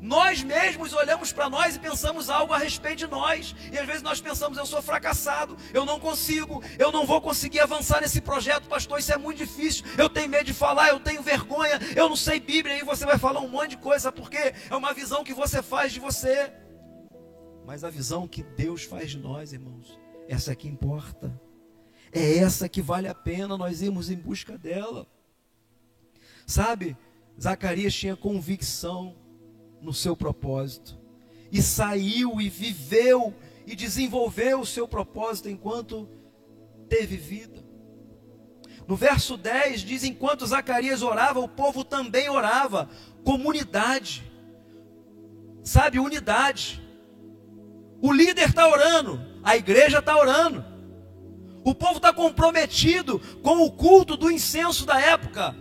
Nós 0.00 0.42
mesmos 0.42 0.92
olhamos 0.92 1.32
para 1.32 1.50
nós 1.50 1.76
e 1.76 1.78
pensamos 1.78 2.30
algo 2.30 2.52
a 2.52 2.58
respeito 2.58 2.98
de 2.98 3.06
nós. 3.06 3.54
E 3.72 3.78
às 3.78 3.86
vezes 3.86 4.02
nós 4.02 4.20
pensamos, 4.20 4.56
eu 4.56 4.66
sou 4.66 4.80
fracassado, 4.80 5.56
eu 5.74 5.84
não 5.84 5.98
consigo, 5.98 6.62
eu 6.78 6.92
não 6.92 7.04
vou 7.04 7.20
conseguir 7.20 7.60
avançar 7.60 8.00
nesse 8.00 8.20
projeto, 8.20 8.68
pastor, 8.68 8.98
isso 8.98 9.12
é 9.12 9.16
muito 9.16 9.38
difícil. 9.38 9.84
Eu 9.96 10.08
tenho 10.08 10.28
medo 10.28 10.44
de 10.44 10.54
falar, 10.54 10.88
eu 10.88 11.00
tenho 11.00 11.22
vergonha, 11.22 11.78
eu 11.96 12.08
não 12.08 12.16
sei 12.16 12.38
Bíblia, 12.38 12.78
e 12.78 12.84
você 12.84 13.04
vai 13.04 13.18
falar 13.18 13.40
um 13.40 13.48
monte 13.48 13.70
de 13.70 13.78
coisa, 13.78 14.12
porque 14.12 14.54
é 14.70 14.76
uma 14.76 14.94
visão 14.94 15.24
que 15.24 15.34
você 15.34 15.62
faz 15.62 15.92
de 15.92 16.00
você. 16.00 16.52
Mas 17.66 17.82
a 17.84 17.90
visão 17.90 18.26
que 18.26 18.42
Deus 18.42 18.84
faz 18.84 19.10
de 19.10 19.18
nós, 19.18 19.52
irmãos, 19.52 19.98
essa 20.28 20.52
é 20.52 20.54
que 20.54 20.68
importa. 20.68 21.38
É 22.12 22.38
essa 22.38 22.68
que 22.68 22.80
vale 22.80 23.08
a 23.08 23.14
pena 23.14 23.58
nós 23.58 23.82
irmos 23.82 24.10
em 24.10 24.16
busca 24.16 24.56
dela. 24.56 25.06
Sabe, 26.46 26.96
Zacarias 27.38 27.94
tinha 27.94 28.16
convicção 28.16 29.14
no 29.80 29.92
seu 29.92 30.16
propósito. 30.16 30.98
E 31.50 31.62
saiu 31.62 32.40
e 32.40 32.48
viveu 32.48 33.34
e 33.66 33.74
desenvolveu 33.74 34.60
o 34.60 34.66
seu 34.66 34.86
propósito 34.86 35.48
enquanto 35.48 36.08
teve 36.88 37.16
vida. 37.16 37.64
No 38.86 38.96
verso 38.96 39.36
10 39.36 39.82
diz: 39.82 40.04
enquanto 40.04 40.46
Zacarias 40.46 41.02
orava, 41.02 41.40
o 41.40 41.48
povo 41.48 41.84
também 41.84 42.28
orava. 42.28 42.88
Comunidade, 43.24 44.24
sabe, 45.62 45.98
unidade. 45.98 46.82
O 48.00 48.12
líder 48.12 48.48
está 48.48 48.66
orando, 48.66 49.20
a 49.42 49.56
igreja 49.56 49.98
está 49.98 50.16
orando. 50.16 50.64
O 51.64 51.74
povo 51.74 51.96
está 51.96 52.12
comprometido 52.12 53.20
com 53.42 53.62
o 53.62 53.70
culto 53.70 54.16
do 54.16 54.30
incenso 54.30 54.86
da 54.86 54.98
época. 54.98 55.54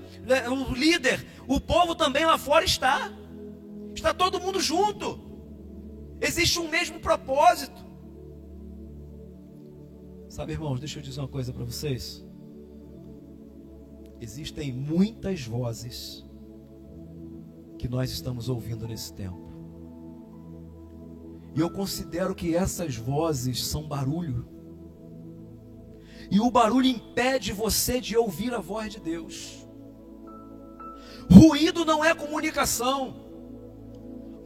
O 0.50 0.74
líder, 0.74 1.26
o 1.48 1.60
povo 1.60 1.96
também 1.96 2.26
lá 2.26 2.38
fora 2.38 2.64
está. 2.64 3.12
Está 3.98 4.14
todo 4.14 4.40
mundo 4.40 4.60
junto. 4.60 5.20
Existe 6.22 6.60
um 6.60 6.70
mesmo 6.70 7.00
propósito. 7.00 7.84
Sabe, 10.30 10.52
irmãos, 10.52 10.80
deixa 10.80 11.00
eu 11.00 11.04
dizer 11.04 11.20
uma 11.20 11.28
coisa 11.28 11.52
para 11.52 11.66
vocês. 11.66 12.24
Existem 14.22 14.72
muitas 14.72 15.44
vozes 15.44 16.24
que 17.80 17.88
nós 17.88 18.12
estamos 18.12 18.50
ouvindo 18.50 18.88
nesse 18.88 19.12
tempo. 19.14 19.48
E 21.56 21.60
eu 21.60 21.72
considero 21.72 22.36
que 22.36 22.56
essas 22.56 22.96
vozes 22.96 23.66
são 23.66 23.88
barulho. 23.88 24.48
E 26.30 26.40
o 26.40 26.52
barulho 26.52 26.86
impede 26.86 27.52
você 27.52 28.00
de 28.00 28.16
ouvir 28.16 28.54
a 28.54 28.60
voz 28.60 28.94
de 28.94 29.00
Deus. 29.00 29.68
Ruído 31.32 31.84
não 31.84 32.06
é 32.06 32.14
comunicação. 32.14 33.27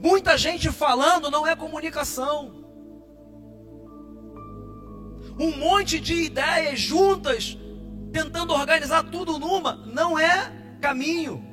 Muita 0.02 0.36
gente 0.36 0.72
falando 0.72 1.30
não 1.30 1.46
é 1.46 1.56
comunicação. 1.56 2.66
Um 5.40 5.56
monte 5.58 6.00
de 6.00 6.16
ideias 6.16 6.80
juntas, 6.80 7.58
tentando 8.12 8.52
organizar 8.54 9.04
tudo 9.12 9.38
numa, 9.38 9.76
não 9.86 10.18
é 10.18 10.78
caminho. 10.82 11.44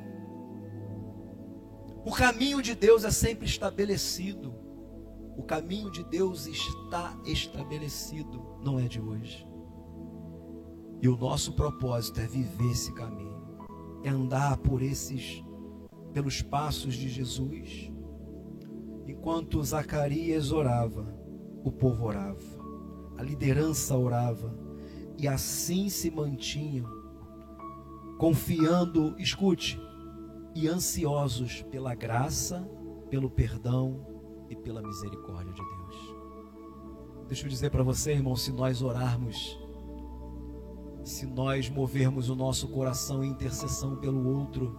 O 2.03 2.11
caminho 2.11 2.59
de 2.61 2.73
Deus 2.73 3.03
é 3.03 3.11
sempre 3.11 3.45
estabelecido. 3.45 4.55
O 5.37 5.43
caminho 5.43 5.91
de 5.91 6.03
Deus 6.03 6.47
está 6.47 7.15
estabelecido, 7.25 8.57
não 8.63 8.79
é 8.79 8.87
de 8.87 8.99
hoje. 8.99 9.47
E 11.01 11.07
o 11.07 11.15
nosso 11.15 11.53
propósito 11.53 12.19
é 12.19 12.25
viver 12.25 12.71
esse 12.71 12.93
caminho, 12.93 13.59
é 14.03 14.09
andar 14.09 14.57
por 14.57 14.81
esses 14.81 15.43
pelos 16.11 16.41
passos 16.41 16.95
de 16.95 17.07
Jesus. 17.07 17.91
Enquanto 19.09 19.63
Zacarias 19.63 20.51
orava, 20.51 21.03
o 21.63 21.71
povo 21.71 22.05
orava, 22.05 22.43
a 23.17 23.23
liderança 23.23 23.97
orava, 23.97 24.55
e 25.17 25.27
assim 25.27 25.89
se 25.89 26.11
mantinham, 26.11 26.87
confiando, 28.19 29.15
escute, 29.17 29.81
e 30.53 30.67
ansiosos 30.67 31.63
pela 31.71 31.95
graça, 31.95 32.69
pelo 33.09 33.31
perdão 33.31 34.05
e 34.47 34.55
pela 34.55 34.83
misericórdia 34.83 35.53
de 35.53 35.61
Deus. 35.61 36.15
Deixa 37.27 37.45
eu 37.47 37.49
dizer 37.49 37.71
para 37.71 37.81
você, 37.81 38.11
irmão, 38.11 38.35
se 38.35 38.51
nós 38.51 38.83
orarmos, 38.83 39.59
se 41.03 41.25
nós 41.25 41.67
movermos 41.67 42.29
o 42.29 42.35
nosso 42.35 42.67
coração 42.67 43.23
em 43.23 43.31
intercessão 43.31 43.95
pelo 43.95 44.37
outro, 44.37 44.77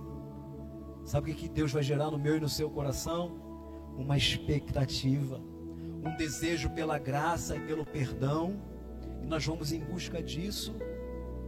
sabe 1.04 1.32
o 1.32 1.34
que 1.34 1.48
Deus 1.48 1.72
vai 1.72 1.82
gerar 1.82 2.12
no 2.12 2.18
meu 2.18 2.36
e 2.36 2.40
no 2.40 2.48
seu 2.48 2.70
coração? 2.70 3.49
Uma 3.96 4.16
expectativa, 4.16 5.40
um 6.04 6.16
desejo 6.16 6.70
pela 6.70 6.98
graça 6.98 7.56
e 7.56 7.60
pelo 7.60 7.84
perdão, 7.84 8.56
e 9.22 9.26
nós 9.26 9.44
vamos 9.44 9.72
em 9.72 9.80
busca 9.80 10.22
disso 10.22 10.74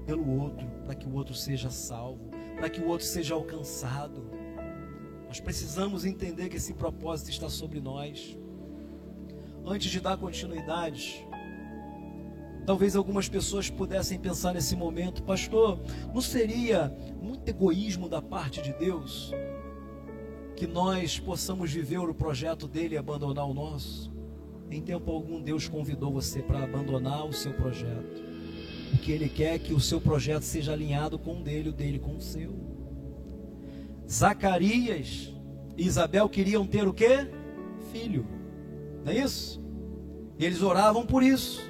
pelo 0.04 0.40
outro, 0.40 0.66
para 0.84 0.94
que 0.94 1.06
o 1.06 1.14
outro 1.14 1.34
seja 1.34 1.70
salvo, 1.70 2.30
para 2.56 2.68
que 2.68 2.80
o 2.80 2.88
outro 2.88 3.06
seja 3.06 3.34
alcançado. 3.34 4.30
Nós 5.26 5.40
precisamos 5.40 6.04
entender 6.04 6.48
que 6.48 6.56
esse 6.56 6.74
propósito 6.74 7.30
está 7.30 7.48
sobre 7.48 7.80
nós. 7.80 8.36
Antes 9.64 9.90
de 9.90 10.00
dar 10.00 10.16
continuidade, 10.18 11.26
talvez 12.66 12.94
algumas 12.96 13.28
pessoas 13.28 13.70
pudessem 13.70 14.18
pensar 14.18 14.52
nesse 14.52 14.76
momento, 14.76 15.22
pastor, 15.22 15.80
não 16.12 16.20
seria 16.20 16.94
muito 17.20 17.48
egoísmo 17.48 18.08
da 18.08 18.20
parte 18.20 18.60
de 18.60 18.72
Deus? 18.74 19.32
Que 20.62 20.66
nós 20.68 21.18
possamos 21.18 21.72
viver 21.72 21.98
o 21.98 22.14
projeto 22.14 22.68
dele 22.68 22.94
e 22.94 22.96
abandonar 22.96 23.44
o 23.50 23.52
nosso. 23.52 24.12
Em 24.70 24.80
tempo 24.80 25.10
algum, 25.10 25.42
Deus 25.42 25.66
convidou 25.66 26.12
você 26.12 26.40
para 26.40 26.62
abandonar 26.62 27.26
o 27.26 27.32
seu 27.32 27.52
projeto. 27.52 28.22
Porque 28.90 29.10
Ele 29.10 29.28
quer 29.28 29.58
que 29.58 29.74
o 29.74 29.80
seu 29.80 30.00
projeto 30.00 30.44
seja 30.44 30.72
alinhado 30.72 31.18
com 31.18 31.40
o 31.40 31.42
dele, 31.42 31.70
o 31.70 31.72
dele 31.72 31.98
com 31.98 32.14
o 32.14 32.20
seu. 32.20 32.54
Zacarias 34.08 35.34
e 35.76 35.84
Isabel 35.84 36.28
queriam 36.28 36.64
ter 36.64 36.86
o 36.86 36.94
quê? 36.94 37.26
Filho. 37.90 38.24
Não 39.04 39.10
é 39.10 39.16
isso? 39.16 39.60
Eles 40.38 40.62
oravam 40.62 41.04
por 41.04 41.24
isso. 41.24 41.60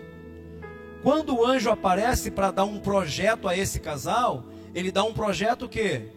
Quando 1.02 1.34
o 1.34 1.46
anjo 1.46 1.70
aparece 1.70 2.30
para 2.30 2.50
dar 2.50 2.64
um 2.64 2.78
projeto 2.78 3.48
a 3.48 3.56
esse 3.56 3.80
casal, 3.80 4.44
ele 4.74 4.92
dá 4.92 5.02
um 5.02 5.14
projeto 5.14 5.66
que 5.66 6.10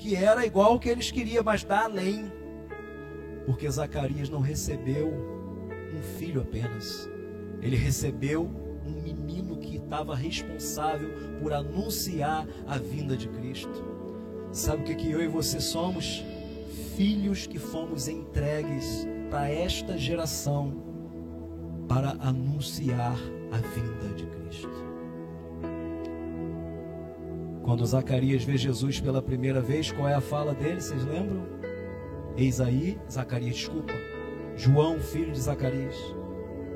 que 0.00 0.16
era 0.16 0.46
igual 0.46 0.72
ao 0.72 0.80
que 0.80 0.88
eles 0.88 1.10
queriam, 1.10 1.44
mas 1.44 1.62
dá 1.62 1.84
além. 1.84 2.32
Porque 3.44 3.70
Zacarias 3.70 4.30
não 4.30 4.40
recebeu 4.40 5.08
um 5.94 6.02
filho 6.18 6.40
apenas, 6.40 7.08
ele 7.60 7.76
recebeu 7.76 8.50
um 8.86 8.92
menino 9.02 9.58
que 9.58 9.76
estava 9.76 10.16
responsável 10.16 11.10
por 11.38 11.52
anunciar 11.52 12.48
a 12.66 12.78
vinda 12.78 13.14
de 13.14 13.28
Cristo. 13.28 13.84
Sabe 14.52 14.82
o 14.82 14.84
que, 14.86 14.94
que 14.94 15.10
eu 15.10 15.22
e 15.22 15.28
você 15.28 15.60
somos? 15.60 16.24
Filhos 16.96 17.46
que 17.46 17.58
fomos 17.58 18.08
entregues 18.08 19.06
para 19.30 19.50
esta 19.50 19.98
geração 19.98 20.72
para 21.86 22.16
anunciar 22.20 23.16
a 23.52 23.56
vinda 23.58 24.14
de 24.14 24.26
Cristo. 24.26 24.89
Quando 27.70 27.86
Zacarias 27.86 28.42
vê 28.42 28.56
Jesus 28.56 28.98
pela 28.98 29.22
primeira 29.22 29.60
vez, 29.60 29.92
qual 29.92 30.08
é 30.08 30.14
a 30.14 30.20
fala 30.20 30.52
dele? 30.52 30.80
Vocês 30.80 31.04
lembram? 31.04 31.46
Eis 32.36 32.60
aí, 32.60 32.98
Zacarias, 33.08 33.54
desculpa. 33.54 33.92
João, 34.56 34.98
filho 34.98 35.30
de 35.30 35.40
Zacarias. 35.40 35.94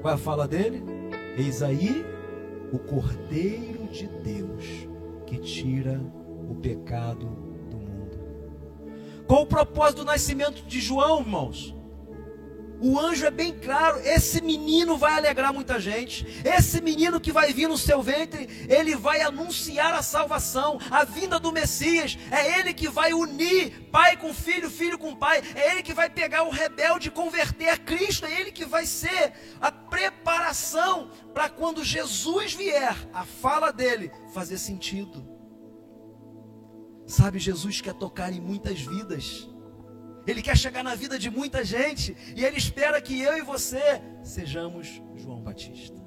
Qual 0.01 0.13
é 0.13 0.15
a 0.15 0.17
fala 0.17 0.47
dele? 0.47 0.85
Eis 1.37 1.65
aí 1.65 2.07
o 2.73 2.79
Cordeiro 2.79 3.89
de 3.89 4.07
Deus 4.07 4.87
que 5.27 5.37
tira 5.39 6.01
o 6.49 6.55
pecado 6.55 7.27
do 7.69 7.77
mundo. 7.77 8.21
Qual 9.27 9.43
o 9.43 9.47
propósito 9.47 9.97
do 9.97 10.05
nascimento 10.05 10.65
de 10.65 10.81
João, 10.81 11.23
irmãos? 11.23 11.74
O 12.81 12.99
anjo 12.99 13.25
é 13.25 13.31
bem 13.31 13.53
claro: 13.59 14.01
esse 14.01 14.41
menino 14.41 14.97
vai 14.97 15.15
alegrar 15.15 15.53
muita 15.53 15.79
gente. 15.81 16.27
Esse 16.45 16.81
menino 16.81 17.21
que 17.21 17.33
vai 17.33 17.53
vir 17.53 17.69
no 17.69 17.79
seu 17.79 18.03
ventre, 18.03 18.49
ele 18.69 18.95
vai 18.95 19.21
anunciar 19.21 19.95
a 19.95 20.03
salvação, 20.03 20.79
a 20.91 21.05
vinda 21.05 21.39
do 21.39 21.53
Messias. 21.53 22.19
É 22.31 22.59
ele 22.59 22.75
que 22.75 22.89
vai 22.89 23.13
unir 23.13 23.89
pai 23.91 24.17
com 24.17 24.35
filho, 24.35 24.71
filho 24.71 24.99
com 24.99 25.15
pai. 25.15 25.43
É 25.55 25.73
ele 25.73 25.83
que 25.83 25.95
vai 25.95 26.11
pegar 26.11 26.43
o 26.43 26.51
rebelde 26.51 27.09
e 27.09 27.13
converter 27.13 27.69
a 27.69 27.77
Cristo. 27.77 28.27
É 28.27 28.41
ele 28.41 28.53
que 28.53 28.65
vai 28.65 28.87
ser 28.87 29.33
a 29.61 29.71
preparação 29.71 31.11
para 31.33 31.49
quando 31.49 31.85
Jesus 31.85 32.55
vier, 32.55 32.97
a 33.13 33.25
fala 33.25 33.73
dele 33.73 34.11
fazer 34.33 34.59
sentido. 34.59 35.27
Sabe, 37.07 37.39
Jesus 37.39 37.81
quer 37.81 37.95
tocar 37.95 38.33
em 38.33 38.41
muitas 38.41 38.81
vidas. 38.81 39.49
Ele 40.27 40.41
quer 40.41 40.57
chegar 40.57 40.83
na 40.83 40.95
vida 40.95 41.19
de 41.19 41.31
muita 41.31 41.65
gente 41.65 42.17
e 42.35 42.45
ele 42.45 42.57
espera 42.57 43.01
que 43.01 43.21
eu 43.21 43.37
e 43.37 43.43
você 43.43 44.01
sejamos 44.23 45.03
João 45.17 45.43
Batista. 45.43 46.03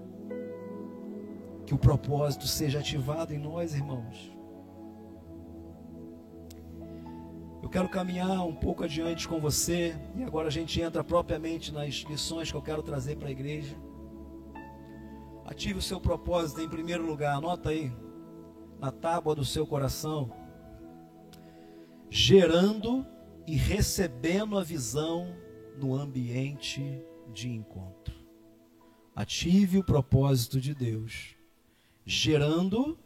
Que 1.65 1.73
o 1.73 1.77
propósito 1.77 2.47
seja 2.47 2.79
ativado 2.79 3.33
em 3.33 3.37
nós, 3.37 3.75
irmãos. 3.75 4.31
Eu 7.61 7.69
quero 7.69 7.89
caminhar 7.89 8.45
um 8.45 8.55
pouco 8.55 8.83
adiante 8.83 9.27
com 9.27 9.39
você 9.39 9.95
e 10.15 10.23
agora 10.23 10.47
a 10.47 10.51
gente 10.51 10.79
entra 10.79 11.03
propriamente 11.03 11.71
nas 11.71 11.95
lições 12.09 12.49
que 12.49 12.57
eu 12.57 12.61
quero 12.61 12.81
trazer 12.81 13.17
para 13.17 13.27
a 13.27 13.31
igreja. 13.31 13.75
Ative 15.45 15.79
o 15.79 15.81
seu 15.81 15.99
propósito 15.99 16.61
em 16.61 16.69
primeiro 16.69 17.05
lugar, 17.05 17.35
anota 17.35 17.69
aí, 17.69 17.91
na 18.79 18.91
tábua 18.91 19.35
do 19.35 19.45
seu 19.45 19.65
coração, 19.65 20.31
gerando 22.09 23.05
e 23.47 23.55
recebendo 23.55 24.57
a 24.57 24.63
visão 24.63 25.33
no 25.79 25.95
ambiente 25.95 27.01
de 27.33 27.49
encontro. 27.49 28.13
Ative 29.15 29.77
o 29.77 29.83
propósito 29.83 30.59
de 30.59 30.75
Deus, 30.75 31.35
gerando 32.05 32.99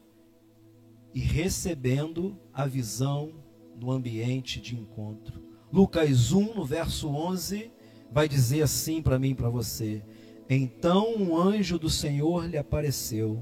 e 1.14 1.20
recebendo 1.20 2.38
a 2.52 2.66
visão 2.66 3.32
no 3.80 3.92
ambiente 3.92 4.60
de 4.60 4.76
encontro. 4.76 5.42
Lucas 5.72 6.32
1, 6.32 6.56
no 6.56 6.66
verso 6.66 7.08
11, 7.08 7.72
vai 8.12 8.28
dizer 8.28 8.64
assim 8.64 9.02
para 9.02 9.20
mim 9.20 9.30
e 9.30 9.36
para 9.36 9.50
você: 9.50 10.04
Então 10.50 11.16
um 11.16 11.38
anjo 11.38 11.78
do 11.78 11.90
Senhor 11.90 12.46
lhe 12.48 12.58
apareceu, 12.58 13.42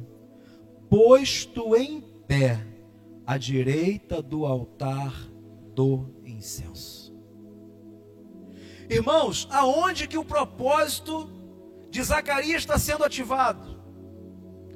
posto 0.90 1.76
em 1.76 2.02
pé 2.28 2.68
à 3.26 3.38
direita 3.38 4.22
do 4.22 4.46
altar 4.46 5.30
do 5.74 6.14
incenso. 6.26 7.14
Irmãos, 8.90 9.48
aonde 9.52 10.08
que 10.08 10.18
o 10.18 10.26
propósito 10.26 11.30
de 11.90 12.02
Zacarias 12.04 12.62
está 12.62 12.78
sendo 12.78 13.04
ativado? 13.04 13.80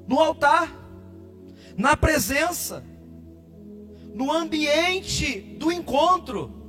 No 0.08 0.20
altar, 0.20 0.72
na 1.76 1.98
presença, 1.98 2.84
no 4.14 4.32
ambiente 4.32 5.40
do 5.58 5.72
encontro. 5.72 6.62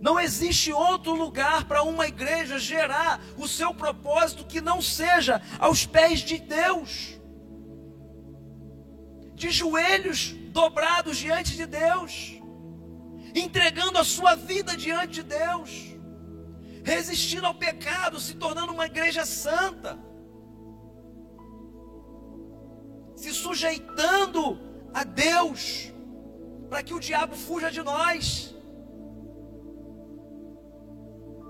Não 0.00 0.18
existe 0.18 0.72
outro 0.72 1.14
lugar 1.14 1.64
para 1.66 1.82
uma 1.82 2.08
igreja 2.08 2.58
gerar 2.58 3.22
o 3.36 3.46
seu 3.46 3.72
propósito 3.74 4.46
que 4.46 4.60
não 4.60 4.80
seja 4.80 5.42
aos 5.58 5.84
pés 5.84 6.20
de 6.20 6.38
Deus, 6.38 7.20
de 9.34 9.50
joelhos 9.50 10.34
dobrados 10.52 11.18
diante 11.18 11.54
de 11.54 11.66
Deus, 11.66 12.39
entregando 13.34 13.98
a 13.98 14.04
sua 14.04 14.34
vida 14.34 14.76
diante 14.76 15.14
de 15.14 15.22
Deus, 15.22 15.96
resistindo 16.84 17.46
ao 17.46 17.54
pecado, 17.54 18.20
se 18.20 18.34
tornando 18.34 18.72
uma 18.72 18.86
igreja 18.86 19.24
santa, 19.24 19.98
se 23.16 23.32
sujeitando 23.32 24.58
a 24.94 25.04
Deus, 25.04 25.92
para 26.68 26.82
que 26.82 26.94
o 26.94 27.00
diabo 27.00 27.34
fuja 27.34 27.70
de 27.70 27.82
nós. 27.82 28.54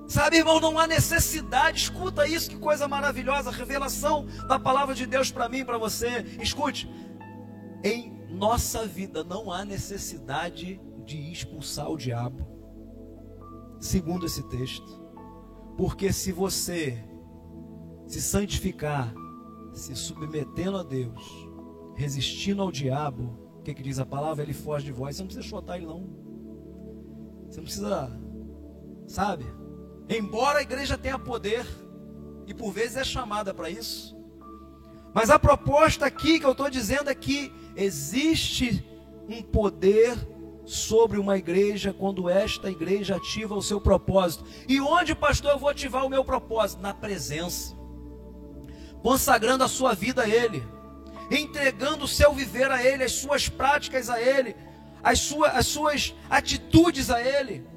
Sabe, 0.09 0.39
irmão, 0.39 0.59
não 0.59 0.77
há 0.77 0.89
necessidade. 0.89 1.83
Escuta 1.83 2.27
isso, 2.27 2.51
que 2.51 2.59
coisa 2.59 2.89
maravilhosa, 2.89 3.53
revelação 3.53 4.27
da 4.49 4.59
palavra 4.59 4.93
de 4.93 5.07
Deus 5.07 5.31
para 5.31 5.49
mim 5.49 5.65
para 5.65 5.79
você. 5.79 6.27
Escute, 6.43 6.91
em 7.85 8.11
nossa 8.29 8.87
vida 8.87 9.23
não 9.23 9.53
há 9.53 9.65
necessidade 9.65 10.81
de 11.11 11.33
expulsar 11.33 11.91
o 11.91 11.97
diabo, 11.97 12.47
segundo 13.81 14.27
esse 14.27 14.43
texto, 14.45 15.01
porque 15.77 16.13
se 16.13 16.31
você 16.31 17.03
se 18.07 18.23
santificar, 18.23 19.13
se 19.73 19.97
submetendo 19.97 20.77
a 20.77 20.85
Deus, 20.85 21.49
resistindo 21.97 22.63
ao 22.63 22.71
diabo, 22.71 23.39
o 23.59 23.63
que, 23.63 23.75
que 23.75 23.83
diz 23.83 23.99
a 23.99 24.07
palavra? 24.07 24.45
Ele 24.45 24.53
foge 24.53 24.85
de 24.85 24.93
vós. 24.93 25.17
Você 25.17 25.23
não 25.23 25.27
precisa 25.27 25.47
chutar 25.47 25.77
ele, 25.77 25.87
não. 25.87 26.09
Você 27.49 27.57
não 27.57 27.65
precisa, 27.65 28.21
sabe? 29.07 29.45
Embora 30.09 30.61
a 30.61 30.63
igreja 30.63 30.97
tenha 30.97 31.19
poder, 31.19 31.67
e 32.47 32.55
por 32.55 32.73
vezes 32.73 32.97
é 32.97 33.05
chamada 33.05 33.53
para 33.53 33.69
isso, 33.69 34.17
mas 35.13 35.29
a 35.29 35.39
proposta 35.41 36.07
aqui 36.07 36.39
que 36.39 36.47
eu 36.47 36.53
estou 36.53 36.71
dizendo 36.71 37.11
é 37.11 37.15
que 37.15 37.53
existe 37.75 38.85
um 39.29 39.43
poder 39.43 40.17
sobre 40.65 41.19
uma 41.19 41.37
igreja 41.37 41.93
quando 41.93 42.29
esta 42.29 42.71
igreja 42.71 43.17
ativa 43.17 43.55
o 43.55 43.63
seu 43.63 43.81
propósito. 43.81 44.45
E 44.69 44.81
onde, 44.81 45.15
pastor, 45.15 45.53
eu 45.53 45.59
vou 45.59 45.69
ativar 45.69 46.05
o 46.05 46.11
meu 46.11 46.25
propósito? 46.25 46.83
Na 46.83 46.95
presença, 46.95 47.77
consagrando 49.03 49.65
a 49.65 49.69
sua 49.69 49.95
vida 49.95 50.23
a 50.23 50.29
Ele, 50.29 50.63
entregando 51.31 52.05
o 52.05 52.09
seu 52.09 52.33
viver 52.33 52.71
a 52.71 52.85
Ele, 52.85 53.05
as 53.05 53.13
suas 53.13 53.49
práticas 53.49 54.09
a 54.09 54.21
Ele, 54.21 54.55
as, 55.03 55.19
sua, 55.19 55.49
as 55.51 55.67
suas 55.67 56.15
atitudes 56.29 57.11
a 57.11 57.21
Ele 57.23 57.71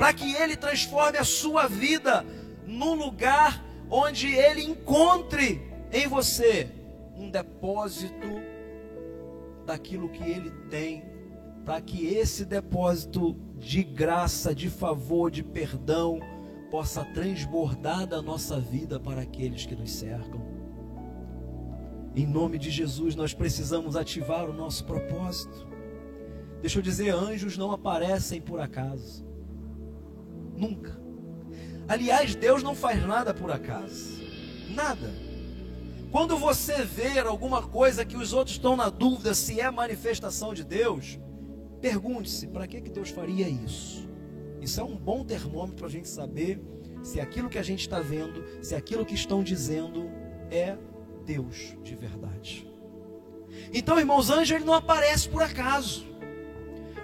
para 0.00 0.14
que 0.14 0.34
Ele 0.34 0.56
transforme 0.56 1.18
a 1.18 1.24
sua 1.24 1.66
vida 1.68 2.24
num 2.66 2.94
lugar 2.94 3.62
onde 3.90 4.34
Ele 4.34 4.62
encontre 4.62 5.60
em 5.92 6.06
você 6.06 6.70
um 7.14 7.30
depósito 7.30 8.40
daquilo 9.66 10.08
que 10.08 10.22
Ele 10.22 10.50
tem, 10.70 11.04
para 11.70 11.80
que 11.80 12.04
esse 12.04 12.44
depósito 12.44 13.36
de 13.56 13.84
graça, 13.84 14.52
de 14.52 14.68
favor, 14.68 15.30
de 15.30 15.44
perdão, 15.44 16.18
possa 16.68 17.04
transbordar 17.04 18.08
da 18.08 18.20
nossa 18.20 18.58
vida 18.58 18.98
para 18.98 19.20
aqueles 19.20 19.66
que 19.66 19.76
nos 19.76 19.92
cercam. 19.92 20.44
Em 22.16 22.26
nome 22.26 22.58
de 22.58 22.72
Jesus, 22.72 23.14
nós 23.14 23.32
precisamos 23.32 23.94
ativar 23.94 24.50
o 24.50 24.52
nosso 24.52 24.84
propósito. 24.84 25.68
Deixa 26.60 26.80
eu 26.80 26.82
dizer, 26.82 27.14
anjos 27.14 27.56
não 27.56 27.70
aparecem 27.70 28.40
por 28.40 28.58
acaso. 28.58 29.24
Nunca. 30.56 31.00
Aliás, 31.86 32.34
Deus 32.34 32.64
não 32.64 32.74
faz 32.74 33.06
nada 33.06 33.32
por 33.32 33.48
acaso. 33.48 34.20
Nada. 34.70 35.08
Quando 36.10 36.36
você 36.36 36.82
ver 36.82 37.28
alguma 37.28 37.62
coisa 37.62 38.04
que 38.04 38.16
os 38.16 38.32
outros 38.32 38.56
estão 38.56 38.74
na 38.74 38.88
dúvida 38.88 39.34
se 39.34 39.60
é 39.60 39.70
manifestação 39.70 40.52
de 40.52 40.64
Deus, 40.64 41.16
pergunte-se: 41.80 42.46
para 42.46 42.66
que, 42.66 42.80
que 42.80 42.90
Deus 42.90 43.10
faria 43.10 43.48
isso? 43.48 44.08
Isso 44.60 44.80
é 44.80 44.84
um 44.84 44.96
bom 44.96 45.24
termômetro 45.24 45.76
para 45.76 45.86
a 45.86 45.90
gente 45.90 46.08
saber 46.08 46.60
se 47.02 47.20
aquilo 47.20 47.48
que 47.48 47.58
a 47.58 47.62
gente 47.62 47.80
está 47.80 48.00
vendo, 48.00 48.44
se 48.62 48.74
aquilo 48.74 49.06
que 49.06 49.14
estão 49.14 49.42
dizendo 49.42 50.10
é 50.50 50.76
Deus 51.24 51.74
de 51.82 51.94
verdade. 51.94 52.68
Então, 53.72 53.98
irmãos, 53.98 54.30
anjo 54.30 54.54
ele 54.54 54.64
não 54.64 54.74
aparece 54.74 55.28
por 55.28 55.42
acaso. 55.42 56.10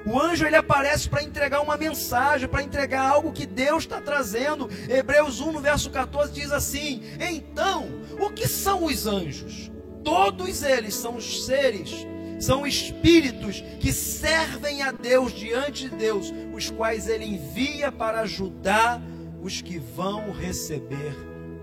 O 0.07 0.21
anjo 0.21 0.47
ele 0.47 0.55
aparece 0.55 1.09
para 1.09 1.23
entregar 1.23 1.61
uma 1.61 1.77
mensagem, 1.77 2.49
para 2.49 2.63
entregar 2.63 3.11
algo 3.11 3.33
que 3.33 3.45
Deus 3.45 3.83
está 3.83 4.01
trazendo. 4.01 4.69
Hebreus 4.89 5.41
1, 5.41 5.51
no 5.51 5.61
verso 5.61 5.91
14, 5.91 6.33
diz 6.33 6.53
assim: 6.53 7.03
Então, 7.19 7.89
o 8.21 8.31
que 8.31 8.47
são 8.47 8.85
os 8.85 9.07
anjos? 9.07 9.71
Todos 10.05 10.63
eles 10.63 10.95
são 10.95 11.17
os 11.17 11.45
seres, 11.45 12.07
são 12.39 12.67
espíritos 12.67 13.63
que 13.81 13.93
servem 13.93 14.83
a 14.83 14.93
Deus 14.93 15.33
diante 15.33 15.89
de 15.89 15.97
Deus, 15.97 16.33
os 16.53 16.71
quais 16.71 17.09
ele 17.09 17.25
envia 17.25 17.91
para 17.91 18.21
ajudar 18.21 19.01
os 19.43 19.61
que 19.61 19.79
vão 19.79 20.33
receber 20.33 21.15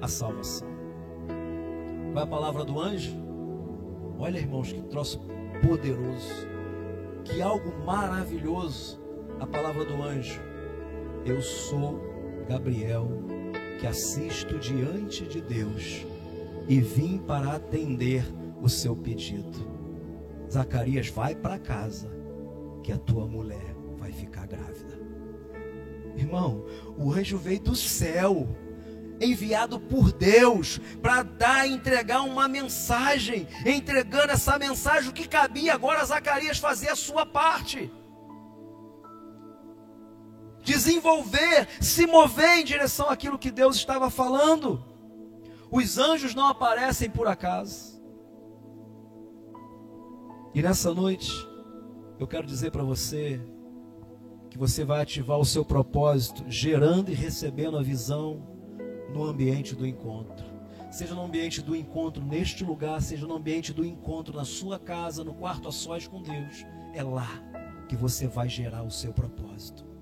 a 0.01 0.07
salvação. 0.07 0.67
Qual 2.11 2.23
é 2.23 2.27
a 2.27 2.29
palavra 2.29 2.63
do 2.63 2.79
anjo? 2.79 3.15
Olha, 4.17 4.37
irmãos, 4.37 4.71
que 4.71 4.81
troço 4.83 5.19
poderoso 5.61 6.53
que 7.23 7.41
algo 7.41 7.73
maravilhoso 7.85 8.99
a 9.39 9.47
palavra 9.47 9.85
do 9.85 10.01
anjo. 10.01 10.41
Eu 11.25 11.41
sou 11.41 11.99
Gabriel, 12.47 13.07
que 13.79 13.87
assisto 13.87 14.59
diante 14.59 15.25
de 15.25 15.41
Deus 15.41 16.05
e 16.67 16.79
vim 16.79 17.17
para 17.17 17.53
atender 17.53 18.25
o 18.61 18.69
seu 18.69 18.95
pedido. 18.95 19.72
Zacarias, 20.51 21.09
vai 21.09 21.35
para 21.35 21.59
casa, 21.59 22.09
que 22.83 22.91
a 22.91 22.97
tua 22.97 23.25
mulher 23.25 23.75
vai 23.97 24.11
ficar 24.11 24.45
grávida. 24.45 24.99
Irmão, 26.15 26.65
o 26.97 27.11
anjo 27.11 27.37
veio 27.37 27.59
do 27.59 27.75
céu 27.75 28.47
enviado 29.19 29.79
por 29.79 30.11
Deus 30.11 30.79
para 31.01 31.23
dar, 31.23 31.67
entregar 31.67 32.21
uma 32.21 32.47
mensagem, 32.47 33.47
entregando 33.65 34.31
essa 34.31 34.59
mensagem, 34.59 35.09
o 35.09 35.13
que 35.13 35.27
cabia 35.27 35.73
agora 35.73 36.05
Zacarias 36.05 36.57
fazer 36.57 36.89
a 36.89 36.95
sua 36.95 37.25
parte. 37.25 37.91
Desenvolver, 40.61 41.67
se 41.81 42.05
mover 42.05 42.59
em 42.59 42.63
direção 42.63 43.09
àquilo 43.09 43.39
que 43.39 43.51
Deus 43.51 43.75
estava 43.75 44.09
falando. 44.09 44.83
Os 45.69 45.97
anjos 45.97 46.33
não 46.35 46.47
aparecem 46.47 47.09
por 47.09 47.27
acaso. 47.27 47.92
E 50.55 50.61
nessa 50.61 50.93
noite, 50.93 51.31
eu 52.19 52.27
quero 52.27 52.45
dizer 52.45 52.69
para 52.69 52.83
você 52.83 53.41
que 54.51 54.57
você 54.57 54.85
vai 54.85 55.01
ativar 55.01 55.39
o 55.39 55.45
seu 55.45 55.65
propósito, 55.65 56.43
gerando 56.47 57.09
e 57.09 57.15
recebendo 57.15 57.75
a 57.75 57.81
visão 57.81 58.47
no 59.11 59.23
ambiente 59.23 59.73
do 59.73 59.85
encontro. 59.87 60.45
Seja 60.91 61.15
no 61.15 61.23
ambiente 61.23 61.59
do 61.59 61.75
encontro 61.75 62.23
neste 62.23 62.63
lugar, 62.63 63.01
seja 63.01 63.25
no 63.25 63.33
ambiente 63.33 63.73
do 63.73 63.83
encontro 63.83 64.37
na 64.37 64.45
sua 64.45 64.77
casa, 64.77 65.23
no 65.23 65.33
quarto 65.33 65.67
a 65.67 65.71
sós 65.71 66.07
com 66.07 66.21
Deus. 66.21 66.63
É 66.93 67.01
lá 67.01 67.27
que 67.89 67.95
você 67.95 68.27
vai 68.27 68.47
gerar 68.47 68.83
o 68.83 68.91
seu 68.91 69.11
propósito. 69.11 69.92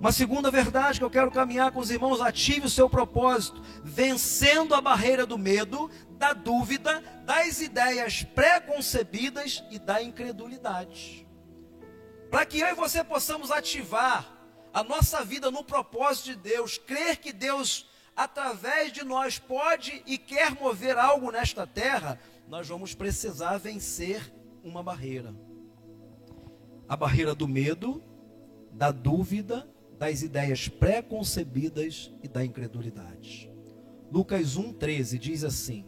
Uma 0.00 0.12
segunda 0.12 0.50
verdade 0.50 0.98
que 0.98 1.04
eu 1.04 1.10
quero 1.10 1.30
caminhar 1.30 1.70
com 1.72 1.78
os 1.78 1.90
irmãos, 1.90 2.22
ative 2.22 2.64
o 2.66 2.70
seu 2.70 2.88
propósito, 2.88 3.60
vencendo 3.84 4.74
a 4.74 4.80
barreira 4.80 5.26
do 5.26 5.36
medo, 5.36 5.90
da 6.12 6.32
dúvida, 6.32 7.02
das 7.26 7.60
ideias 7.60 8.22
pré-concebidas 8.22 9.62
e 9.70 9.78
da 9.78 10.02
incredulidade. 10.02 11.28
Para 12.30 12.46
que 12.46 12.60
eu 12.60 12.68
e 12.68 12.74
você 12.74 13.04
possamos 13.04 13.50
ativar 13.50 14.26
a 14.72 14.82
nossa 14.82 15.22
vida 15.22 15.50
no 15.50 15.62
propósito 15.62 16.30
de 16.30 16.36
Deus, 16.36 16.78
crer 16.78 17.18
que 17.18 17.30
Deus, 17.30 17.86
através 18.16 18.94
de 18.94 19.04
nós, 19.04 19.38
pode 19.38 20.02
e 20.06 20.16
quer 20.16 20.52
mover 20.52 20.96
algo 20.96 21.30
nesta 21.30 21.66
terra, 21.66 22.18
nós 22.48 22.66
vamos 22.66 22.94
precisar 22.94 23.58
vencer 23.58 24.32
uma 24.64 24.82
barreira. 24.82 25.34
A 26.88 26.96
barreira 26.96 27.34
do 27.34 27.46
medo, 27.46 28.02
da 28.72 28.90
dúvida, 28.90 29.68
das 30.00 30.22
ideias 30.22 30.66
pré-concebidas 30.66 32.10
e 32.22 32.26
da 32.26 32.42
incredulidade. 32.42 33.50
Lucas 34.10 34.56
1,13 34.56 35.18
diz 35.18 35.44
assim: 35.44 35.84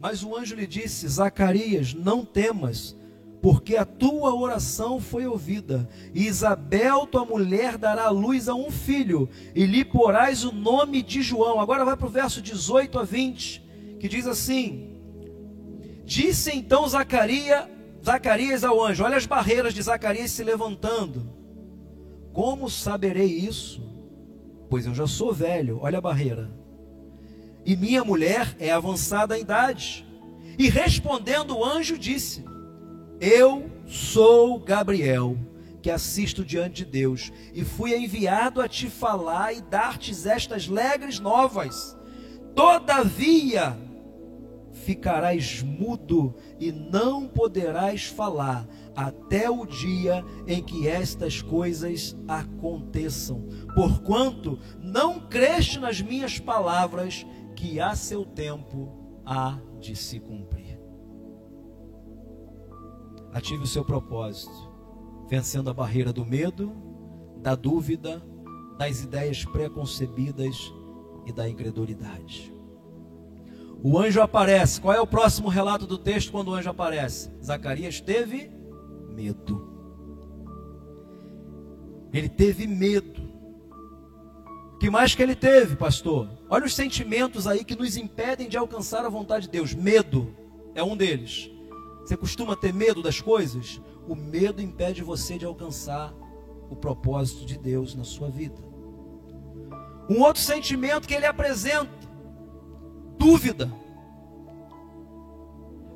Mas 0.00 0.24
o 0.24 0.36
anjo 0.36 0.56
lhe 0.56 0.66
disse: 0.66 1.06
Zacarias, 1.06 1.94
não 1.94 2.24
temas, 2.24 2.96
porque 3.40 3.76
a 3.76 3.84
tua 3.84 4.34
oração 4.34 4.98
foi 4.98 5.28
ouvida. 5.28 5.88
E 6.12 6.26
Isabel, 6.26 7.06
tua 7.06 7.24
mulher, 7.24 7.78
dará 7.78 8.10
luz 8.10 8.48
a 8.48 8.54
um 8.56 8.68
filho, 8.68 9.30
e 9.54 9.64
lhe 9.64 9.84
porás 9.84 10.44
o 10.44 10.50
nome 10.50 11.02
de 11.02 11.22
João. 11.22 11.60
Agora 11.60 11.84
vai 11.84 11.96
para 11.96 12.08
o 12.08 12.10
verso 12.10 12.42
18 12.42 12.98
a 12.98 13.04
20, 13.04 13.64
que 14.00 14.08
diz 14.08 14.26
assim: 14.26 14.98
Disse 16.04 16.50
então 16.50 16.88
Zacarias, 16.88 17.68
Zacarias 18.04 18.64
ao 18.64 18.84
anjo: 18.84 19.04
Olha 19.04 19.16
as 19.16 19.24
barreiras 19.24 19.72
de 19.72 19.82
Zacarias 19.82 20.32
se 20.32 20.42
levantando. 20.42 21.35
Como 22.36 22.68
saberei 22.68 23.28
isso? 23.28 23.80
Pois 24.68 24.84
eu 24.84 24.94
já 24.94 25.06
sou 25.06 25.32
velho, 25.32 25.78
olha 25.80 25.96
a 25.96 26.02
barreira. 26.02 26.50
E 27.64 27.74
minha 27.74 28.04
mulher 28.04 28.54
é 28.60 28.70
avançada 28.70 29.38
em 29.38 29.40
idade. 29.40 30.06
E 30.58 30.68
respondendo 30.68 31.56
o 31.56 31.64
anjo 31.64 31.96
disse: 31.96 32.44
Eu 33.18 33.70
sou 33.86 34.58
Gabriel, 34.58 35.34
que 35.80 35.90
assisto 35.90 36.44
diante 36.44 36.84
de 36.84 36.90
Deus, 36.90 37.32
e 37.54 37.64
fui 37.64 37.96
enviado 37.96 38.60
a 38.60 38.68
te 38.68 38.90
falar 38.90 39.54
e 39.54 39.62
dar-te 39.62 40.10
estas 40.28 40.68
alegres 40.68 41.18
novas. 41.18 41.96
Todavia, 42.54 43.78
ficarás 44.86 45.62
mudo 45.62 46.36
e 46.60 46.70
não 46.70 47.26
poderás 47.26 48.04
falar 48.04 48.68
até 48.94 49.50
o 49.50 49.66
dia 49.66 50.24
em 50.46 50.62
que 50.62 50.86
estas 50.86 51.42
coisas 51.42 52.16
aconteçam. 52.28 53.48
Porquanto 53.74 54.60
não 54.78 55.18
creste 55.26 55.80
nas 55.80 56.00
minhas 56.00 56.38
palavras, 56.38 57.26
que 57.56 57.80
a 57.80 57.96
seu 57.96 58.24
tempo 58.24 59.20
há 59.24 59.58
de 59.80 59.96
se 59.96 60.20
cumprir. 60.20 60.78
Ative 63.32 63.64
o 63.64 63.66
seu 63.66 63.84
propósito, 63.84 64.70
vencendo 65.28 65.68
a 65.68 65.74
barreira 65.74 66.12
do 66.12 66.24
medo, 66.24 66.72
da 67.42 67.56
dúvida, 67.56 68.22
das 68.78 69.02
ideias 69.02 69.44
preconcebidas 69.44 70.72
e 71.26 71.32
da 71.32 71.48
incredulidade. 71.48 72.55
O 73.82 73.98
anjo 73.98 74.20
aparece. 74.20 74.80
Qual 74.80 74.94
é 74.94 75.00
o 75.00 75.06
próximo 75.06 75.48
relato 75.48 75.86
do 75.86 75.98
texto 75.98 76.32
quando 76.32 76.48
o 76.48 76.54
anjo 76.54 76.70
aparece? 76.70 77.30
Zacarias 77.42 78.00
teve 78.00 78.50
medo. 79.14 79.76
Ele 82.12 82.28
teve 82.28 82.66
medo. 82.66 83.22
O 84.74 84.78
que 84.78 84.90
mais 84.90 85.14
que 85.14 85.22
ele 85.22 85.34
teve, 85.34 85.76
pastor? 85.76 86.28
Olha 86.48 86.66
os 86.66 86.74
sentimentos 86.74 87.46
aí 87.46 87.64
que 87.64 87.74
nos 87.74 87.96
impedem 87.96 88.48
de 88.48 88.56
alcançar 88.56 89.04
a 89.04 89.08
vontade 89.08 89.46
de 89.46 89.52
Deus. 89.52 89.74
Medo 89.74 90.34
é 90.74 90.82
um 90.82 90.96
deles. 90.96 91.50
Você 92.00 92.16
costuma 92.16 92.54
ter 92.54 92.72
medo 92.72 93.02
das 93.02 93.20
coisas? 93.20 93.80
O 94.06 94.14
medo 94.14 94.62
impede 94.62 95.02
você 95.02 95.38
de 95.38 95.44
alcançar 95.44 96.14
o 96.70 96.76
propósito 96.76 97.44
de 97.44 97.58
Deus 97.58 97.94
na 97.94 98.04
sua 98.04 98.28
vida. 98.28 98.62
Um 100.08 100.20
outro 100.20 100.42
sentimento 100.42 101.08
que 101.08 101.14
ele 101.14 101.26
apresenta: 101.26 102.05
dúvida. 103.18 103.70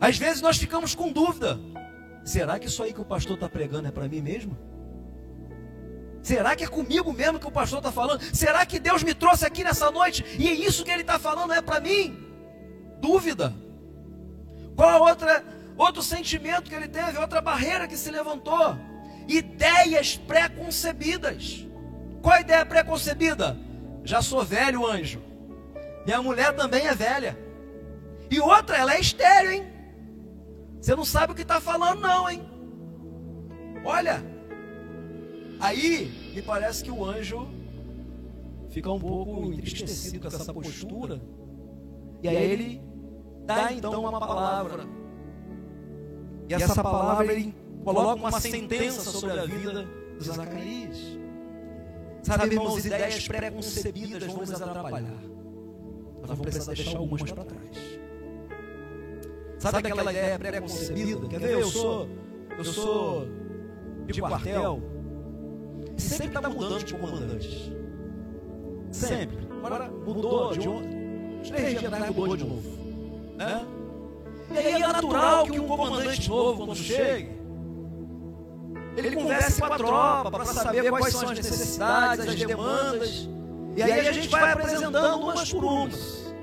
Às 0.01 0.17
vezes 0.17 0.41
nós 0.41 0.57
ficamos 0.57 0.95
com 0.95 1.13
dúvida. 1.13 1.59
Será 2.25 2.59
que 2.59 2.67
isso 2.67 2.83
aí 2.83 2.93
que 2.93 3.01
o 3.01 3.05
pastor 3.05 3.35
está 3.35 3.49
pregando 3.49 3.89
é 3.89 3.91
para 3.91 4.09
mim 4.09 4.21
mesmo? 4.21 4.57
Será 6.23 6.55
que 6.55 6.65
é 6.65 6.67
comigo 6.67 7.13
mesmo 7.13 7.39
que 7.39 7.47
o 7.47 7.51
pastor 7.51 7.79
está 7.79 7.91
falando? 7.91 8.23
Será 8.35 8.65
que 8.67 8.79
Deus 8.79 9.03
me 9.03 9.15
trouxe 9.15 9.47
aqui 9.47 9.65
nessa 9.65 9.91
noite 9.91 10.25
e 10.39 10.49
é 10.49 10.53
isso 10.53 10.85
que 10.85 10.91
ele 10.91 11.03
está 11.03 11.19
falando 11.19 11.53
é 11.53 11.63
para 11.63 11.81
mim? 11.81 12.19
Dúvida. 13.01 13.55
Qual 14.77 15.03
outra, 15.03 15.45
outro 15.77 16.03
sentimento 16.03 16.69
que 16.69 16.75
ele 16.75 16.89
teve? 16.89 17.19
Outra 17.19 17.41
barreira 17.41 17.89
que 17.89 17.97
se 17.97 18.11
levantou? 18.11 18.77
Ideias 19.27 20.17
pré-concebidas. 20.17 21.67
Qual 22.21 22.35
a 22.35 22.41
ideia 22.41 22.67
pré-concebida? 22.67 23.57
Já 24.05 24.21
sou 24.21 24.45
velho, 24.45 24.87
anjo. 24.87 25.30
Minha 26.05 26.23
mulher 26.23 26.55
também 26.55 26.87
é 26.87 26.95
velha. 26.95 27.39
E 28.31 28.41
outra, 28.41 28.77
ela 28.77 28.95
é 28.95 29.01
estéreo, 29.01 29.51
hein? 29.51 29.65
Você 30.81 30.95
não 30.95 31.05
sabe 31.05 31.33
o 31.33 31.37
que 31.37 31.43
está 31.43 31.61
falando, 31.61 32.01
não, 32.01 32.31
hein? 32.31 32.43
Olha, 33.85 34.23
aí 35.59 36.11
me 36.35 36.43
parece 36.43 36.83
que 36.85 36.91
o 36.91 37.05
anjo 37.05 37.49
fica 38.71 38.91
um 38.91 39.01
pouco 39.01 39.53
entristecido 39.53 40.21
com 40.21 40.29
essa 40.29 40.55
postura. 40.55 41.21
E 42.23 42.29
aí 42.29 42.37
ele 42.37 42.83
dá 43.45 43.73
então 43.73 44.01
uma 44.01 44.21
palavra. 44.21 44.87
E 46.49 46.55
essa 46.55 46.83
palavra 46.83 47.33
ele 47.33 47.55
coloca 47.85 48.15
uma 48.15 48.41
sentença 48.41 49.11
sobre 49.11 49.39
a 49.39 49.45
vida 49.45 49.87
de 50.19 50.25
Zacarias. 50.25 50.99
Sabe, 52.23 52.47
irmãos, 52.47 52.85
ideias 52.85 53.27
preconcebidas 53.27 54.25
vão 54.25 54.37
nos 54.39 54.53
atrapalhar. 54.53 55.30
Nós 56.21 56.29
vamos 56.29 56.41
precisar 56.41 56.75
deixar 56.75 56.99
algumas 56.99 57.31
para 57.31 57.45
trás. 57.45 58.01
Sabe 59.59 59.79
aquela 59.79 60.11
ideia 60.11 60.39
pré-concebida? 60.39 61.29
Quer 61.29 61.41
ver? 61.41 61.53
Eu 61.53 61.67
sou, 61.67 62.09
eu 62.57 62.65
sou 62.65 63.29
de 64.07 64.21
quartel. 64.21 64.83
Sempre 65.97 66.27
está 66.29 66.49
mudando 66.49 66.85
de 66.85 66.95
comandante. 66.95 67.77
Sempre. 68.91 69.39
Agora 69.63 69.89
mudou 69.91 70.57
de. 70.57 70.69
Os 70.69 71.51
três 71.51 71.79
dias 71.79 71.93
atrás 71.93 72.15
mudou 72.15 72.37
de 72.37 72.45
novo. 72.45 72.71
Né? 73.37 73.67
E 74.51 74.59
aí 74.59 74.83
é 74.83 74.87
natural 74.87 75.45
que 75.47 75.61
um 75.61 75.67
comandante 75.67 76.29
novo, 76.29 76.67
quando 76.67 76.77
chegue, 76.77 77.41
ele 78.97 79.17
converse 79.17 79.61
com 79.61 79.67
a 79.67 79.77
tropa 79.77 80.31
para 80.31 80.45
saber 80.45 80.91
quais 80.91 81.15
são 81.15 81.29
as 81.31 81.37
necessidades, 81.37 82.29
as 82.29 82.35
demandas. 82.35 83.29
E 83.81 83.83
aí 83.83 84.09
a 84.09 84.13
gente 84.13 84.29
vai 84.29 84.53
apresentando 84.53 85.21
umas 85.21 85.51
por 85.51 85.65
umas. 85.65 86.35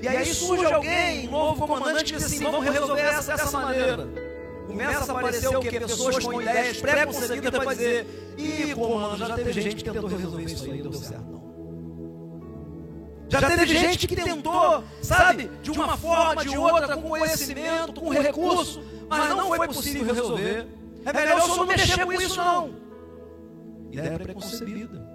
E 0.00 0.06
aí 0.06 0.32
surge 0.32 0.64
alguém, 0.64 1.26
um 1.26 1.30
novo 1.32 1.66
comandante, 1.66 2.12
que 2.12 2.18
diz 2.18 2.26
assim: 2.26 2.44
vamos 2.44 2.64
resolver 2.64 3.00
essa 3.00 3.36
dessa 3.36 3.58
maneira. 3.58 4.08
Começa 4.66 5.12
a 5.12 5.18
aparecer 5.18 5.56
o 5.56 5.60
que? 5.60 5.80
Pessoas 5.80 6.24
com 6.24 6.40
ideias 6.40 6.80
pré-concebidas 6.80 7.50
para 7.50 7.74
dizer: 7.74 8.34
ih, 8.38 8.74
comando, 8.74 9.16
já 9.16 9.34
teve 9.34 9.52
gente 9.52 9.84
que 9.84 9.90
tentou 9.90 10.08
resolver 10.08 10.44
isso 10.44 10.64
aí, 10.70 10.82
não 10.82 10.90
deu 10.90 11.00
certo, 11.00 11.24
não. 11.24 11.46
Já 13.28 13.48
teve 13.48 13.66
gente 13.66 14.06
que 14.06 14.14
tentou, 14.14 14.84
sabe, 15.02 15.50
de 15.60 15.70
uma 15.72 15.96
forma, 15.96 16.44
de 16.44 16.56
outra, 16.56 16.96
com 16.96 17.08
conhecimento, 17.08 18.00
com 18.00 18.10
recurso, 18.10 18.80
mas 19.08 19.28
não 19.30 19.48
foi 19.48 19.66
possível 19.66 20.14
resolver. 20.14 20.68
É 21.04 21.12
melhor 21.12 21.40
só 21.40 21.56
não 21.56 21.66
mexer 21.66 22.04
com 22.04 22.12
isso, 22.12 22.36
não. 22.36 22.70
Ideia 23.90 24.18
preconcebida. 24.18 25.05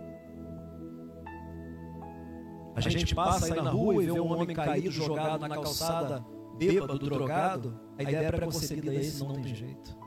A 2.75 2.81
gente 2.81 3.13
passa 3.13 3.53
aí 3.53 3.61
na 3.61 3.71
rua 3.71 4.03
e 4.03 4.05
vê 4.05 4.19
um 4.19 4.31
homem 4.31 4.55
caído, 4.55 4.91
jogado 4.91 5.41
na 5.41 5.49
calçada, 5.49 6.25
bêbado, 6.57 6.97
drogado. 6.99 7.79
A 7.97 8.03
ideia 8.03 8.27
é 8.27 8.31
preconcebida 8.31 8.93
é 8.93 8.97
esse, 8.97 9.23
não 9.23 9.33
tem 9.33 9.55
jeito. 9.55 9.97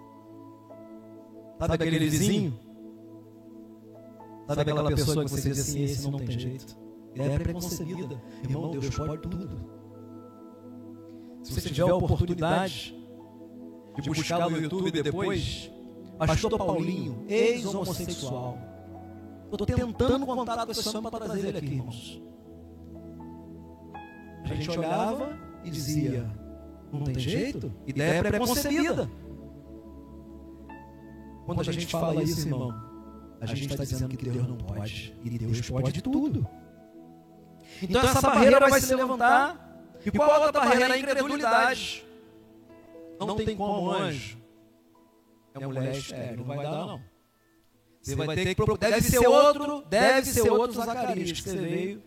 Sabe 1.59 1.74
aquele 1.74 1.98
vizinho? 1.98 2.59
Sabe 4.46 4.61
aquela 4.61 4.88
pessoa 4.88 5.24
que 5.24 5.31
você 5.31 5.48
diz 5.48 5.61
assim, 5.61 5.83
esse 5.85 6.11
não 6.11 6.18
tem 6.18 6.38
jeito? 6.38 6.77
Ideia 7.14 7.40
preconcebida. 7.40 8.22
Irmão, 8.42 8.70
Deus 8.70 8.90
pode 8.90 9.22
tudo. 9.22 9.70
Se 11.42 11.53
você 11.53 11.68
tiver 11.68 11.90
a 11.90 11.94
oportunidade 11.94 12.94
de 14.00 14.11
buscar 14.11 14.50
no 14.50 14.57
YouTube 14.57 14.90
depois, 14.90 15.70
Pastor 16.18 16.59
Paulinho, 16.59 17.24
ex-homossexual. 17.29 18.59
Estou 19.53 19.66
tentando 19.66 20.27
contato 20.27 20.66
com 20.66 20.72
esse 20.72 20.96
homem 20.96 21.11
para 21.11 21.27
trazer 21.27 21.48
ele 21.48 21.59
aqui, 21.59 21.74
irmãos. 21.74 22.22
A 24.44 24.54
gente 24.54 24.70
olhava 24.70 25.38
e 25.64 25.70
dizia: 25.70 26.30
não 26.92 27.04
tem 27.04 27.18
jeito? 27.18 27.72
Ideia 27.87 28.22
preconcebida. 28.22 29.11
Quando 31.46 31.61
a 31.61 31.64
gente 31.64 31.87
fala 31.87 32.22
isso, 32.22 32.46
irmão, 32.46 32.72
a 33.40 33.46
gente 33.46 33.72
está 33.72 33.85
dizendo 33.85 34.16
que 34.16 34.30
Deus 34.30 34.48
não 34.48 34.57
pode. 34.57 35.16
E 35.22 35.30
Deus 35.38 35.70
pode 35.70 36.02
tudo. 36.02 36.46
Então 37.83 38.02
essa 38.02 38.20
barreira 38.20 38.61
vai 38.61 38.80
se 38.80 38.94
levantar. 38.94 39.61
E 40.04 40.11
qual 40.11 40.30
a 40.30 40.46
outra 40.46 40.64
barreira? 40.64 40.94
A 40.94 40.98
incredulidade. 40.98 42.04
Não 43.18 43.37
tem 43.37 43.57
como 43.57 43.90
anjo. 43.90 44.38
É 45.54 45.66
mulher 45.66 45.92
estéreo, 45.94 46.38
não 46.38 46.44
vai 46.44 46.57
dar 46.59 46.87
não. 46.87 47.00
Você 48.02 48.14
vai 48.16 48.37
ter 48.37 48.54
que 48.54 48.78
deve 48.78 49.00
ser 49.02 49.26
outro, 49.26 49.83
deve 49.88 50.26
ser 50.26 50.50
outro 50.50 50.83
Zacarias 50.83 51.33
que 51.33 51.42
você 51.42 51.57
veio 51.57 52.02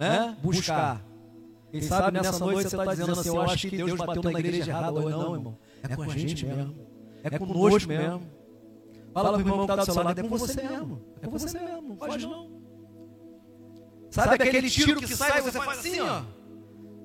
né, 0.00 0.36
buscar. 0.42 1.04
Quem 1.74 1.82
sabe 1.82 2.12
nessa 2.12 2.38
noite 2.38 2.70
você 2.70 2.76
está 2.76 2.84
dizendo 2.84 3.12
assim, 3.12 3.28
eu 3.30 3.40
acho 3.40 3.68
que 3.68 3.76
Deus 3.76 3.94
bateu 3.94 4.22
na 4.22 4.38
igreja 4.38 4.70
errada. 4.70 5.00
Ou 5.00 5.10
não, 5.10 5.34
irmão. 5.34 5.58
É 5.82 5.96
com 5.96 6.02
a 6.02 6.08
gente 6.08 6.46
mesmo. 6.46 6.76
É 7.24 7.36
conosco 7.36 7.88
mesmo. 7.88 8.22
Fala 9.12 9.30
para 9.30 9.38
o 9.38 9.40
irmão 9.40 9.56
que 9.56 9.62
está 9.72 9.76
do 9.76 9.84
seu 9.84 10.04
lado, 10.04 10.20
é 10.20 10.22
com 10.22 10.28
você 10.28 10.62
mesmo. 10.62 11.02
É 11.20 11.26
com 11.26 11.36
você 11.36 11.58
mesmo, 11.58 11.88
não 11.88 11.96
faz 11.96 12.22
não. 12.22 12.48
Sabe 14.08 14.34
aquele 14.34 14.70
tiro 14.70 15.00
que 15.00 15.16
sai 15.16 15.40
e 15.40 15.42
você 15.42 15.58
faz 15.58 15.80
assim, 15.80 15.98
ó? 15.98 16.22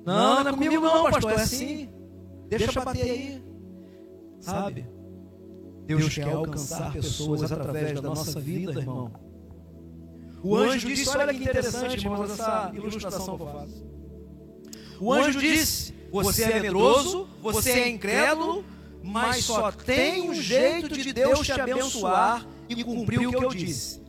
Não, 0.05 0.43
não 0.43 0.51
é 0.51 0.53
comigo 0.53 0.83
não, 0.83 1.09
pastor, 1.09 1.31
é 1.31 1.35
assim. 1.35 1.89
Deixa 2.47 2.79
bater 2.79 3.01
aí. 3.09 3.43
Sabe? 4.39 4.87
Deus 5.87 6.13
quer 6.13 6.31
alcançar 6.31 6.93
pessoas 6.93 7.51
através 7.51 7.99
da 7.99 8.09
nossa 8.09 8.39
vida, 8.39 8.79
irmão. 8.79 9.11
O 10.43 10.55
anjo 10.55 10.87
disse, 10.87 11.09
olha 11.17 11.33
que 11.33 11.43
interessante, 11.43 12.05
irmãos, 12.05 12.29
essa 12.29 12.71
ilustração 12.75 13.35
que 13.35 13.43
eu 13.43 13.47
faço. 13.47 13.98
O 14.99 15.13
anjo 15.13 15.39
disse, 15.39 15.93
você 16.11 16.43
é 16.43 16.59
medroso, 16.59 17.27
você 17.41 17.71
é 17.71 17.89
incrédulo, 17.89 18.65
mas 19.03 19.45
só 19.45 19.71
tem 19.71 20.29
um 20.29 20.33
jeito 20.33 20.89
de 20.89 21.13
Deus 21.13 21.39
te 21.45 21.53
abençoar 21.53 22.45
e 22.67 22.83
cumprir 22.83 23.27
o 23.27 23.31
que 23.31 23.45
eu 23.45 23.49
disse. 23.49 24.01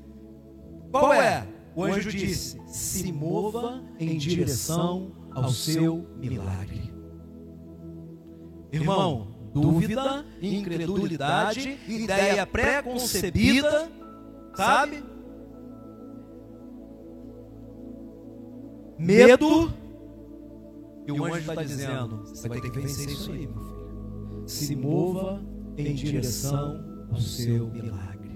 Qual 0.90 1.12
é? 1.12 1.46
O 1.74 1.85
anjo 1.85 2.11
disse, 2.11 2.61
se 2.66 3.12
mova 3.12 3.83
em 3.98 4.18
direção 4.18 5.12
ao 5.33 5.50
seu 5.50 6.07
milagre. 6.16 6.92
Irmão, 8.72 9.29
dúvida, 9.55 10.24
incredulidade, 10.42 11.79
ideia 11.88 12.46
pré-concebida, 12.46 13.90
sabe? 14.55 15.05
Medo. 18.98 19.79
E 21.10 21.20
o 21.20 21.24
anjo 21.24 21.50
está 21.50 21.62
dizendo: 21.62 22.22
você 22.24 22.48
vai 22.48 22.60
ter 22.60 22.70
que 22.70 22.78
vencer 22.78 23.08
isso 23.08 23.32
aí, 23.32 23.46
meu 23.46 23.62
filho. 23.62 24.44
Se 24.46 24.76
mova 24.76 25.42
em 25.76 25.94
direção 25.94 27.08
ao 27.12 27.20
seu 27.20 27.66
milagre. 27.68 28.30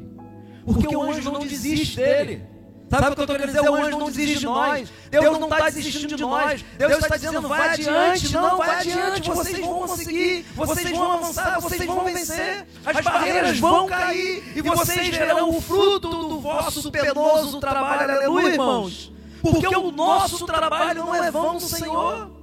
Porque 0.64 0.96
o 0.96 1.02
anjo 1.02 1.30
não 1.30 1.46
desiste 1.46 1.96
dele. 1.96 2.42
Sabe 2.90 3.10
o 3.10 3.14
que 3.14 3.20
eu 3.20 3.24
estou 3.24 3.36
querendo 3.36 3.54
dizer? 3.54 3.68
O 3.68 3.74
anjo 3.74 3.98
não 3.98 4.06
desiste 4.06 4.38
de 4.40 4.44
nós. 4.44 4.92
Deus 5.10 5.38
não 5.38 5.48
está 5.48 5.70
desistindo 5.70 6.16
de 6.16 6.22
nós. 6.22 6.64
Deus 6.76 6.92
está 6.92 7.16
dizendo: 7.16 7.48
vai 7.48 7.68
adiante, 7.70 8.32
não, 8.32 8.56
vai 8.58 8.80
adiante. 8.80 9.30
Vocês 9.30 9.58
vão 9.60 9.74
conseguir, 9.80 10.46
vocês 10.54 10.90
vão 10.90 11.12
avançar, 11.12 11.60
vocês 11.60 11.84
vão 11.84 12.04
vencer. 12.04 12.66
As 12.84 13.04
barreiras 13.04 13.58
vão 13.58 13.86
cair 13.86 14.42
e 14.56 14.62
vocês 14.62 15.08
verão 15.16 15.56
o 15.56 15.60
fruto 15.60 16.08
do 16.08 16.40
vosso 16.40 16.90
penoso 16.90 17.60
trabalho. 17.60 18.12
Aleluia, 18.12 18.48
irmãos. 18.48 19.12
Porque 19.40 19.76
o 19.76 19.92
nosso 19.92 20.46
trabalho 20.46 21.04
não 21.04 21.14
é 21.14 21.30
vão 21.30 21.54
no 21.54 21.60
Senhor. 21.60 22.33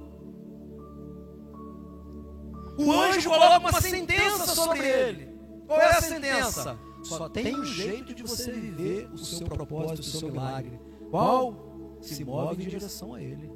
O 2.78 2.92
anjo 2.92 3.28
coloca 3.28 3.58
uma 3.58 3.80
sentença 3.80 4.54
sobre 4.54 4.86
ele. 4.86 5.32
Qual 5.66 5.80
é 5.80 5.90
a 5.90 6.00
sentença? 6.00 6.78
Só 7.02 7.28
tem 7.28 7.58
um 7.58 7.64
jeito 7.64 8.14
de 8.14 8.22
você 8.22 8.52
viver 8.52 9.08
o 9.12 9.18
seu 9.18 9.46
propósito, 9.46 10.00
o 10.00 10.02
seu 10.02 10.30
milagre. 10.30 10.78
Qual? 11.10 11.98
Se 12.00 12.24
move 12.24 12.62
em 12.62 12.68
direção 12.68 13.14
a 13.14 13.22
Ele. 13.22 13.50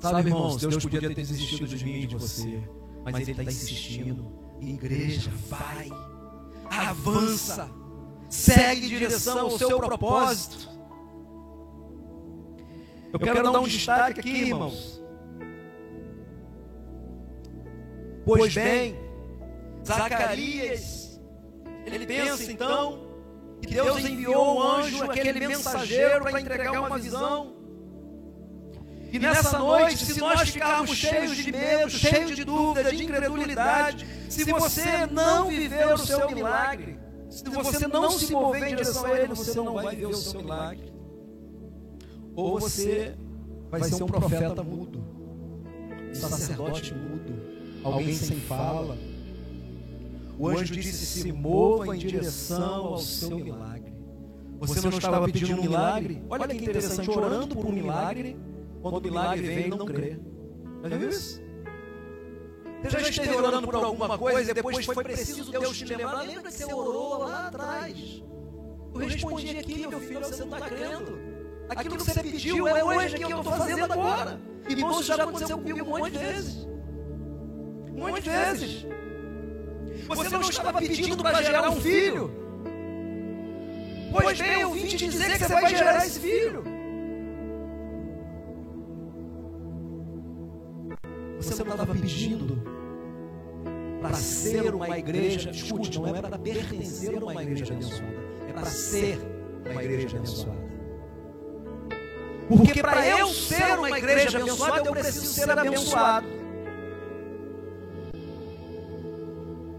Sabe, 0.00 0.28
irmãos, 0.28 0.56
Deus 0.56 0.76
podia 0.82 1.00
ter 1.00 1.14
desistido 1.14 1.66
de 1.66 1.84
mim 1.84 2.02
e 2.02 2.06
de 2.06 2.16
você, 2.16 2.62
mas 3.04 3.16
Ele 3.16 3.30
está 3.30 3.42
insistindo. 3.44 4.32
Igreja, 4.60 5.30
vai, 5.48 5.88
avança, 6.70 7.70
segue 8.28 8.86
em 8.86 8.88
direção 8.88 9.40
ao 9.40 9.58
seu 9.58 9.78
propósito. 9.78 10.68
Eu 13.12 13.18
quero 13.18 13.42
dar 13.42 13.60
um 13.60 13.68
destaque 13.68 14.20
aqui, 14.20 14.48
irmãos. 14.48 15.03
Pois 18.24 18.54
bem, 18.54 18.96
Zacarias 19.86 21.04
ele 21.86 22.06
pensa 22.06 22.50
então 22.50 23.04
que 23.60 23.74
Deus 23.74 24.04
enviou 24.04 24.56
um 24.56 24.62
anjo, 24.62 25.04
aquele 25.04 25.46
mensageiro, 25.46 26.24
para 26.24 26.40
entregar 26.40 26.80
uma 26.80 26.98
visão. 26.98 27.54
E 29.12 29.18
nessa 29.18 29.58
noite, 29.58 30.04
se 30.04 30.18
nós 30.18 30.48
ficarmos 30.48 30.96
cheios 30.96 31.36
de 31.36 31.52
medo, 31.52 31.90
cheios 31.90 32.34
de 32.34 32.44
dúvida, 32.44 32.90
de 32.90 33.04
incredulidade, 33.04 34.06
se 34.28 34.44
você 34.44 35.06
não 35.06 35.48
viver 35.48 35.86
o 35.92 35.98
seu 35.98 36.28
milagre, 36.30 36.98
se 37.30 37.44
você 37.48 37.86
não 37.86 38.10
se 38.10 38.32
mover 38.32 38.64
em 38.64 38.76
direção 38.76 39.04
a 39.06 39.18
Ele, 39.20 39.28
você 39.28 39.54
não 39.54 39.74
vai 39.74 39.94
viver 39.94 40.06
o 40.06 40.14
seu 40.14 40.40
milagre. 40.40 40.92
Ou 42.34 42.58
você 42.58 43.14
vai 43.70 43.84
ser 43.84 44.02
um 44.02 44.06
profeta 44.06 44.62
mudo, 44.64 45.04
um 46.10 46.14
sacerdote 46.14 46.92
mudo, 46.94 47.13
alguém 47.84 48.14
sem 48.14 48.40
fala 48.40 48.96
o 50.38 50.48
anjo 50.48 50.74
disse: 50.74 51.06
se 51.06 51.32
mova 51.32 51.94
em 51.94 51.98
direção 51.98 52.86
ao 52.86 52.98
seu 52.98 53.38
milagre. 53.38 53.94
Você 54.58 54.88
não 54.88 54.98
estava 54.98 55.26
pedindo 55.26 55.58
um 55.58 55.62
milagre? 55.62 56.22
Olha 56.28 56.48
que 56.48 56.56
interessante, 56.56 57.10
orando 57.10 57.54
por 57.54 57.66
um 57.66 57.72
milagre, 57.72 58.36
quando 58.80 58.96
o 58.96 59.00
milagre 59.00 59.46
vem, 59.46 59.68
não 59.68 59.84
crê. 59.84 60.18
Já 60.82 60.96
viu 60.96 61.10
isso? 61.10 61.42
Você 62.82 62.90
já 62.90 63.08
esteve 63.08 63.36
orando 63.36 63.66
por 63.66 63.74
alguma 63.76 64.18
coisa 64.18 64.50
e 64.50 64.54
depois 64.54 64.84
foi 64.84 65.02
preciso 65.02 65.50
Deus 65.50 65.76
te 65.76 65.84
lembrar? 65.84 66.22
Lembra 66.22 66.50
que 66.50 66.52
você 66.52 66.72
orou 66.72 67.18
lá 67.18 67.48
atrás? 67.48 68.22
Eu 68.94 69.00
respondi 69.00 69.56
aqui, 69.56 69.86
meu 69.86 70.00
filho, 70.00 70.20
você 70.20 70.44
não 70.44 70.56
está 70.56 70.68
crendo. 70.68 71.18
Aquilo 71.68 71.96
que 71.96 72.04
você 72.04 72.22
pediu 72.22 72.68
é 72.68 72.84
hoje 72.84 73.16
que 73.16 73.24
eu 73.24 73.38
estou 73.38 73.52
fazendo 73.52 73.92
agora. 73.92 74.40
E 74.68 74.74
isso 74.74 75.02
já 75.02 75.24
aconteceu 75.24 75.58
comigo 75.58 75.86
um 75.86 75.98
monte 75.98 76.12
de 76.12 76.18
vezes. 76.18 76.73
De 77.94 78.30
vezes. 78.30 78.86
Você 80.08 80.28
não 80.30 80.40
estava 80.40 80.78
pedindo 80.78 81.22
para 81.22 81.42
gerar 81.42 81.70
um 81.70 81.80
filho. 81.80 82.30
Pois 84.12 84.40
bem, 84.40 84.60
eu 84.60 84.70
vim 84.70 84.86
te 84.86 84.96
dizer 84.96 85.32
que 85.32 85.44
você 85.44 85.52
vai 85.52 85.74
gerar 85.74 86.06
esse 86.06 86.20
filho. 86.20 86.64
Você 91.38 91.64
não 91.64 91.72
estava 91.72 91.94
pedindo 91.94 92.62
para 94.00 94.14
ser 94.14 94.74
uma 94.74 94.98
igreja, 94.98 95.50
escute, 95.50 95.98
não 95.98 96.14
é 96.14 96.20
para 96.20 96.38
pertencer 96.38 97.16
a 97.16 97.24
uma 97.24 97.42
igreja 97.42 97.72
abençoada, 97.72 98.14
é 98.48 98.52
para 98.52 98.66
ser 98.66 99.18
uma 99.70 99.84
igreja 99.84 100.16
abençoada. 100.16 100.64
Porque 102.48 102.80
para 102.82 103.06
eu 103.06 103.26
ser 103.28 103.78
uma 103.78 103.98
igreja 103.98 104.38
abençoada, 104.38 104.88
eu 104.88 104.92
preciso 104.92 105.26
ser 105.26 105.50
abençoado. 105.50 106.26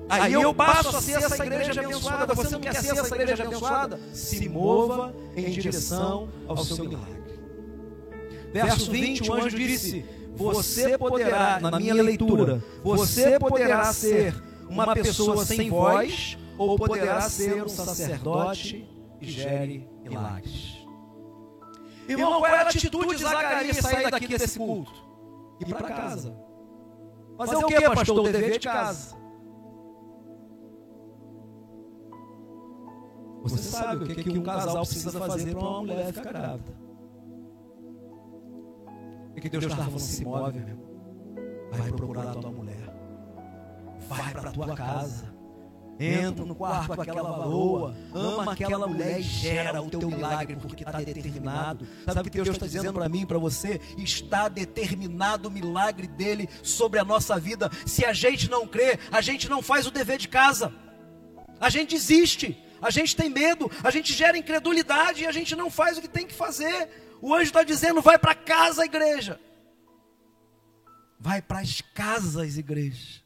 Aí 0.09 0.33
eu 0.33 0.53
passo 0.53 0.95
a 0.95 1.01
ser 1.01 1.23
essa 1.23 1.45
igreja 1.45 1.81
abençoada. 1.81 2.33
Você 2.33 2.49
não 2.51 2.59
quer 2.59 2.75
ser 2.75 2.97
essa 2.97 3.15
igreja 3.15 3.43
abençoada? 3.43 3.99
Se 4.13 4.47
mova 4.49 5.15
em 5.35 5.49
direção 5.49 6.29
ao 6.47 6.57
seu 6.57 6.85
milagre. 6.85 7.25
Verso 8.53 8.91
20, 8.91 9.29
o 9.29 9.33
anjo 9.33 9.57
disse: 9.57 10.05
Você 10.35 10.97
poderá, 10.97 11.59
na 11.59 11.79
minha 11.79 11.93
leitura, 11.93 12.63
você 12.83 13.39
poderá 13.39 13.91
ser 13.91 14.35
uma 14.69 14.93
pessoa 14.93 15.45
sem 15.45 15.69
voz, 15.69 16.37
ou 16.57 16.77
poderá 16.77 17.21
ser 17.21 17.63
um 17.63 17.67
sacerdote 17.67 18.87
que 19.19 19.29
gere 19.29 19.89
milagres. 20.03 20.85
Irmão, 22.07 22.39
qual 22.39 22.45
é 22.45 22.59
a 22.59 22.61
atitude 22.61 23.15
de 23.15 23.23
Zacarias 23.23 23.77
sair 23.77 24.11
daqui 24.11 24.27
desse 24.27 24.57
culto? 24.59 24.93
Ir 25.59 25.73
para 25.73 25.87
casa. 25.89 26.37
Fazer 27.37 27.55
o 27.55 27.67
que, 27.67 27.81
pastor? 27.81 28.19
O 28.19 28.23
dever 28.23 28.59
de 28.59 28.67
casa. 28.67 29.24
Você 33.49 33.57
sabe 33.69 34.05
o 34.05 34.07
que, 34.07 34.23
que 34.23 34.39
um 34.39 34.41
casal 34.41 34.83
precisa 34.83 35.19
fazer 35.19 35.51
para 35.51 35.59
uma 35.59 35.81
mulher 35.81 36.11
ficar 36.11 36.33
grávida. 36.33 36.73
O 39.37 39.41
que 39.41 39.49
Deus 39.49 39.65
está 39.65 39.77
falando? 39.77 39.99
Se 39.99 40.25
move, 40.25 40.59
meu. 40.59 40.77
Vai 41.71 41.91
procurar 41.91 42.31
a 42.31 42.33
tua 42.33 42.51
mulher. 42.51 42.95
Vai 44.07 44.33
para 44.33 44.49
a 44.49 44.51
tua 44.51 44.75
casa. 44.75 45.35
Entra 45.99 46.43
no 46.43 46.55
quarto 46.55 46.93
com 46.93 47.01
aquela 47.01 47.31
varoa, 47.31 47.95
ama 48.13 48.51
aquela 48.51 48.85
mulher 48.85 49.19
e 49.19 49.23
gera 49.23 49.81
o 49.81 49.89
teu 49.89 50.09
milagre, 50.09 50.57
porque 50.57 50.83
está 50.83 50.99
determinado. 50.99 51.87
Sabe 52.05 52.27
o 52.27 52.31
que 52.31 52.37
Deus 52.37 52.49
está 52.49 52.65
dizendo 52.65 52.93
para 52.93 53.07
mim 53.07 53.21
e 53.21 53.25
para 53.25 53.37
você? 53.37 53.79
Está 53.97 54.49
determinado 54.49 55.47
o 55.47 55.51
milagre 55.51 56.07
dele 56.07 56.49
sobre 56.63 56.99
a 56.99 57.05
nossa 57.05 57.39
vida. 57.39 57.71
Se 57.85 58.03
a 58.03 58.11
gente 58.11 58.49
não 58.49 58.67
crê, 58.67 58.99
a 59.09 59.21
gente 59.21 59.47
não 59.47 59.61
faz 59.61 59.87
o 59.87 59.91
dever 59.91 60.17
de 60.17 60.27
casa, 60.27 60.73
a 61.61 61.69
gente 61.69 61.91
desiste. 61.91 62.64
A 62.85 62.91
gente 62.91 63.15
tem 63.15 63.31
medo, 63.31 63.71
a 63.83 63.89
gente 63.89 64.13
gera 64.13 64.37
incredulidade 64.37 65.23
e 65.23 65.25
a 65.25 65.31
gente 65.31 65.55
não 65.55 65.71
faz 65.71 65.97
o 65.97 66.01
que 66.01 66.07
tem 66.07 66.27
que 66.27 66.35
fazer. 66.35 66.87
O 67.19 67.33
anjo 67.33 67.45
está 67.45 67.63
dizendo: 67.63 67.99
vai 67.99 68.19
para 68.19 68.35
casa, 68.35 68.85
igreja. 68.85 69.39
Vai 71.19 71.41
para 71.41 71.61
as 71.61 71.81
casas, 71.81 72.59
igreja. 72.59 73.23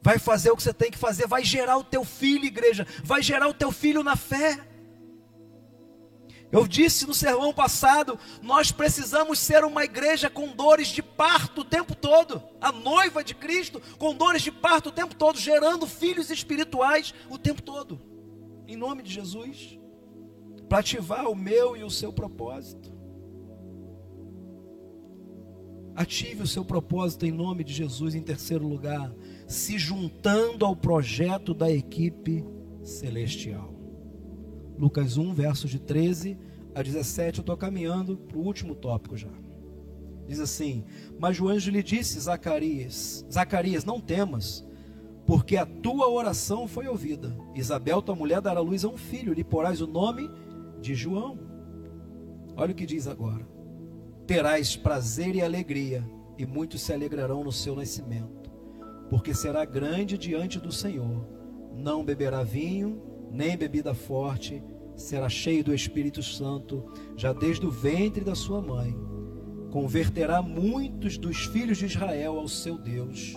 Vai 0.00 0.20
fazer 0.20 0.52
o 0.52 0.56
que 0.56 0.62
você 0.62 0.72
tem 0.72 0.88
que 0.88 0.96
fazer, 0.96 1.26
vai 1.26 1.42
gerar 1.42 1.78
o 1.78 1.82
teu 1.82 2.04
filho, 2.04 2.44
igreja. 2.44 2.86
Vai 3.02 3.24
gerar 3.24 3.48
o 3.48 3.54
teu 3.54 3.72
filho 3.72 4.04
na 4.04 4.14
fé. 4.14 4.56
Eu 6.56 6.66
disse 6.66 7.06
no 7.06 7.12
sermão 7.12 7.52
passado, 7.52 8.18
nós 8.40 8.72
precisamos 8.72 9.38
ser 9.38 9.62
uma 9.62 9.84
igreja 9.84 10.30
com 10.30 10.48
dores 10.48 10.88
de 10.88 11.02
parto 11.02 11.60
o 11.60 11.64
tempo 11.64 11.94
todo. 11.94 12.42
A 12.58 12.72
noiva 12.72 13.22
de 13.22 13.34
Cristo 13.34 13.78
com 13.98 14.14
dores 14.14 14.40
de 14.40 14.50
parto 14.50 14.88
o 14.88 14.92
tempo 14.92 15.14
todo, 15.14 15.38
gerando 15.38 15.86
filhos 15.86 16.30
espirituais 16.30 17.12
o 17.28 17.36
tempo 17.36 17.60
todo. 17.60 18.00
Em 18.66 18.74
nome 18.74 19.02
de 19.02 19.12
Jesus. 19.12 19.78
Para 20.66 20.78
ativar 20.78 21.28
o 21.28 21.34
meu 21.34 21.76
e 21.76 21.84
o 21.84 21.90
seu 21.90 22.10
propósito. 22.10 22.90
Ative 25.94 26.42
o 26.42 26.46
seu 26.46 26.64
propósito 26.64 27.26
em 27.26 27.32
nome 27.32 27.64
de 27.64 27.74
Jesus 27.74 28.14
em 28.14 28.22
terceiro 28.22 28.66
lugar, 28.66 29.12
se 29.46 29.78
juntando 29.78 30.64
ao 30.64 30.74
projeto 30.74 31.52
da 31.52 31.70
equipe 31.70 32.42
celestial. 32.82 33.75
Lucas 34.78 35.16
1, 35.16 35.32
versos 35.32 35.70
de 35.70 35.78
13 35.78 36.36
a 36.74 36.82
17, 36.82 37.38
eu 37.38 37.42
estou 37.42 37.56
caminhando 37.56 38.16
para 38.16 38.36
o 38.36 38.42
último 38.42 38.74
tópico 38.74 39.16
já. 39.16 39.30
Diz 40.26 40.40
assim: 40.40 40.84
Mas 41.18 41.40
o 41.40 41.48
anjo 41.48 41.70
lhe 41.70 41.82
disse, 41.82 42.20
Zacarias, 42.20 43.24
Zacarias, 43.32 43.84
não 43.84 44.00
temas, 44.00 44.66
porque 45.24 45.56
a 45.56 45.64
tua 45.64 46.08
oração 46.08 46.68
foi 46.68 46.86
ouvida. 46.86 47.36
Isabel, 47.54 48.02
tua 48.02 48.14
mulher, 48.14 48.40
dará 48.40 48.60
luz 48.60 48.84
a 48.84 48.88
um 48.88 48.96
filho, 48.96 49.32
lhe 49.32 49.44
porás 49.44 49.80
o 49.80 49.86
nome 49.86 50.30
de 50.80 50.94
João. 50.94 51.38
Olha 52.56 52.72
o 52.72 52.74
que 52.74 52.84
diz 52.84 53.06
agora: 53.06 53.46
Terás 54.26 54.76
prazer 54.76 55.34
e 55.34 55.42
alegria, 55.42 56.04
e 56.36 56.44
muitos 56.44 56.82
se 56.82 56.92
alegrarão 56.92 57.42
no 57.42 57.52
seu 57.52 57.74
nascimento, 57.74 58.50
porque 59.08 59.32
será 59.32 59.64
grande 59.64 60.18
diante 60.18 60.58
do 60.58 60.72
Senhor. 60.72 61.24
Não 61.74 62.04
beberá 62.04 62.42
vinho, 62.42 63.00
nem 63.36 63.56
bebida 63.56 63.92
forte, 63.92 64.62
será 64.96 65.28
cheio 65.28 65.62
do 65.62 65.74
Espírito 65.74 66.22
Santo, 66.22 66.90
já 67.14 67.32
desde 67.32 67.66
o 67.66 67.70
ventre 67.70 68.24
da 68.24 68.34
sua 68.34 68.62
mãe. 68.62 68.96
Converterá 69.70 70.40
muitos 70.40 71.18
dos 71.18 71.44
filhos 71.44 71.76
de 71.76 71.84
Israel 71.84 72.38
ao 72.38 72.48
seu 72.48 72.78
Deus, 72.78 73.34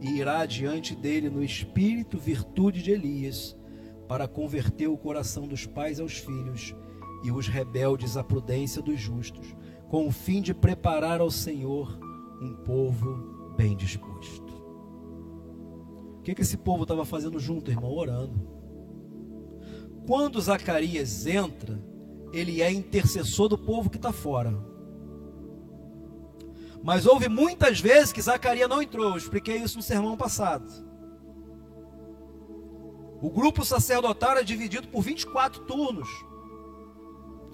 e 0.00 0.18
irá 0.18 0.46
diante 0.46 0.94
dele 0.94 1.28
no 1.28 1.42
espírito 1.42 2.18
virtude 2.18 2.82
de 2.82 2.92
Elias, 2.92 3.58
para 4.06 4.28
converter 4.28 4.86
o 4.86 4.96
coração 4.96 5.48
dos 5.48 5.66
pais 5.66 5.98
aos 5.98 6.12
filhos 6.18 6.72
e 7.24 7.32
os 7.32 7.48
rebeldes 7.48 8.16
à 8.16 8.22
prudência 8.22 8.80
dos 8.80 9.00
justos, 9.00 9.56
com 9.88 10.06
o 10.06 10.12
fim 10.12 10.40
de 10.40 10.54
preparar 10.54 11.20
ao 11.20 11.30
Senhor 11.30 11.98
um 12.40 12.54
povo 12.64 13.54
bem 13.56 13.74
disposto. 13.74 14.54
O 16.18 16.22
que, 16.22 16.34
que 16.34 16.42
esse 16.42 16.56
povo 16.56 16.82
estava 16.82 17.04
fazendo 17.04 17.40
junto, 17.40 17.70
irmão? 17.70 17.90
Orando. 17.92 18.55
Quando 20.06 20.40
Zacarias 20.40 21.26
entra, 21.26 21.78
ele 22.32 22.62
é 22.62 22.70
intercessor 22.70 23.48
do 23.48 23.58
povo 23.58 23.90
que 23.90 23.96
está 23.96 24.12
fora. 24.12 24.56
Mas 26.82 27.06
houve 27.06 27.28
muitas 27.28 27.80
vezes 27.80 28.12
que 28.12 28.22
Zacarias 28.22 28.68
não 28.68 28.80
entrou, 28.80 29.10
eu 29.10 29.16
expliquei 29.16 29.56
isso 29.56 29.76
no 29.76 29.82
sermão 29.82 30.16
passado. 30.16 30.86
O 33.20 33.30
grupo 33.30 33.64
sacerdotal 33.64 34.36
é 34.36 34.44
dividido 34.44 34.86
por 34.88 35.02
24 35.02 35.62
turnos. 35.62 36.08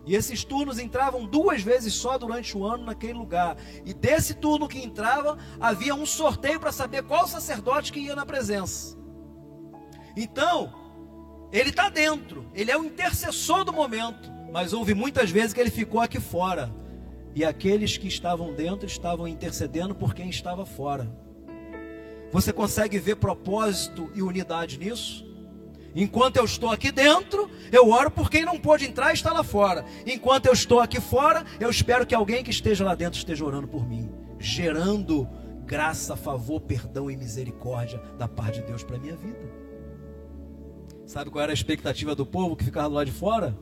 E 0.04 0.16
esses 0.16 0.44
turnos 0.44 0.78
entravam 0.78 1.24
duas 1.24 1.62
vezes 1.62 1.94
só 1.94 2.18
durante 2.18 2.58
o 2.58 2.66
ano 2.66 2.84
naquele 2.84 3.14
lugar. 3.14 3.56
E 3.86 3.94
desse 3.94 4.34
turno 4.34 4.68
que 4.68 4.84
entrava, 4.84 5.38
havia 5.60 5.94
um 5.94 6.04
sorteio 6.04 6.58
para 6.58 6.72
saber 6.72 7.04
qual 7.04 7.26
sacerdote 7.26 7.92
que 7.92 8.00
ia 8.00 8.16
na 8.16 8.26
presença. 8.26 8.98
Então, 10.16 10.81
ele 11.52 11.68
está 11.68 11.90
dentro, 11.90 12.46
ele 12.54 12.70
é 12.70 12.78
o 12.78 12.84
intercessor 12.84 13.62
do 13.62 13.72
momento, 13.72 14.32
mas 14.50 14.72
houve 14.72 14.94
muitas 14.94 15.30
vezes 15.30 15.52
que 15.52 15.60
ele 15.60 15.70
ficou 15.70 16.00
aqui 16.00 16.18
fora. 16.18 16.72
E 17.34 17.44
aqueles 17.44 17.96
que 17.96 18.08
estavam 18.08 18.54
dentro 18.54 18.86
estavam 18.86 19.28
intercedendo 19.28 19.94
por 19.94 20.14
quem 20.14 20.28
estava 20.28 20.66
fora. 20.66 21.10
Você 22.30 22.52
consegue 22.52 22.98
ver 22.98 23.16
propósito 23.16 24.10
e 24.14 24.22
unidade 24.22 24.78
nisso? 24.78 25.30
Enquanto 25.94 26.38
eu 26.38 26.44
estou 26.44 26.70
aqui 26.70 26.90
dentro, 26.90 27.50
eu 27.70 27.90
oro 27.90 28.10
por 28.10 28.30
quem 28.30 28.44
não 28.44 28.58
pôde 28.58 28.86
entrar 28.86 29.10
e 29.10 29.14
está 29.14 29.32
lá 29.32 29.44
fora. 29.44 29.84
Enquanto 30.06 30.46
eu 30.46 30.52
estou 30.52 30.80
aqui 30.80 31.00
fora, 31.00 31.44
eu 31.60 31.68
espero 31.68 32.06
que 32.06 32.14
alguém 32.14 32.42
que 32.42 32.50
esteja 32.50 32.84
lá 32.84 32.94
dentro 32.94 33.18
esteja 33.18 33.44
orando 33.44 33.68
por 33.68 33.86
mim, 33.86 34.10
gerando 34.38 35.28
graça, 35.66 36.16
favor, 36.16 36.60
perdão 36.60 37.10
e 37.10 37.16
misericórdia 37.16 38.00
da 38.18 38.26
parte 38.26 38.60
de 38.60 38.66
Deus 38.66 38.82
para 38.82 38.98
minha 38.98 39.16
vida. 39.16 39.61
Sabe 41.12 41.30
qual 41.30 41.42
era 41.42 41.52
a 41.52 41.60
expectativa 41.60 42.14
do 42.14 42.24
povo 42.24 42.56
que 42.56 42.64
ficava 42.64 42.88
lado 42.88 43.04
de 43.04 43.12
fora? 43.12 43.54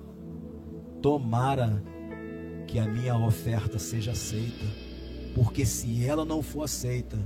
Tomara 1.03 1.83
que 2.65 2.79
a 2.79 2.87
minha 2.87 3.19
oferta 3.19 3.77
seja 3.77 4.13
aceita, 4.13 4.65
porque 5.35 5.67
se 5.67 6.07
ela 6.07 6.25
não 6.25 6.45
for 6.45 6.63
aceita, 6.63 7.19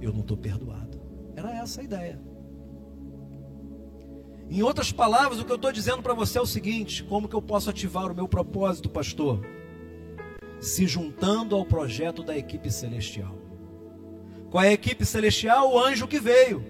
eu 0.00 0.12
não 0.12 0.20
estou 0.20 0.36
perdoado. 0.36 1.02
Era 1.34 1.50
essa 1.56 1.80
a 1.80 1.84
ideia. 1.84 2.22
Em 4.48 4.62
outras 4.62 4.92
palavras, 4.92 5.40
o 5.40 5.44
que 5.44 5.50
eu 5.50 5.56
estou 5.56 5.72
dizendo 5.72 6.00
para 6.00 6.14
você 6.14 6.38
é 6.38 6.40
o 6.40 6.46
seguinte: 6.46 7.02
como 7.02 7.28
que 7.28 7.34
eu 7.34 7.42
posso 7.42 7.68
ativar 7.68 8.08
o 8.08 8.14
meu 8.14 8.28
propósito, 8.28 8.88
pastor? 8.88 9.44
Se 10.60 10.86
juntando 10.86 11.56
ao 11.56 11.66
projeto 11.66 12.22
da 12.22 12.38
equipe 12.38 12.70
celestial. 12.70 13.36
Qual 14.48 14.62
é 14.62 14.68
a 14.68 14.74
equipe 14.74 15.04
celestial? 15.04 15.72
O 15.72 15.76
anjo 15.76 16.06
que 16.06 16.20
veio 16.20 16.64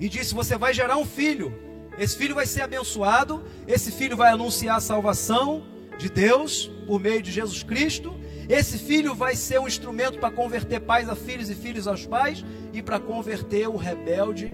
e 0.00 0.08
disse: 0.08 0.34
Você 0.34 0.56
vai 0.56 0.72
gerar 0.72 0.96
um 0.96 1.04
filho 1.04 1.65
esse 1.98 2.16
filho 2.16 2.34
vai 2.34 2.46
ser 2.46 2.62
abençoado, 2.62 3.42
esse 3.66 3.90
filho 3.90 4.16
vai 4.16 4.30
anunciar 4.30 4.76
a 4.76 4.80
salvação 4.80 5.64
de 5.98 6.10
Deus 6.10 6.70
por 6.86 7.00
meio 7.00 7.22
de 7.22 7.32
Jesus 7.32 7.62
Cristo. 7.62 8.14
Esse 8.48 8.78
filho 8.78 9.14
vai 9.14 9.34
ser 9.34 9.58
um 9.58 9.66
instrumento 9.66 10.18
para 10.18 10.30
converter 10.30 10.80
pais 10.80 11.08
a 11.08 11.16
filhos 11.16 11.50
e 11.50 11.54
filhos 11.54 11.88
aos 11.88 12.06
pais 12.06 12.44
e 12.72 12.82
para 12.82 13.00
converter 13.00 13.68
o 13.68 13.76
rebelde 13.76 14.52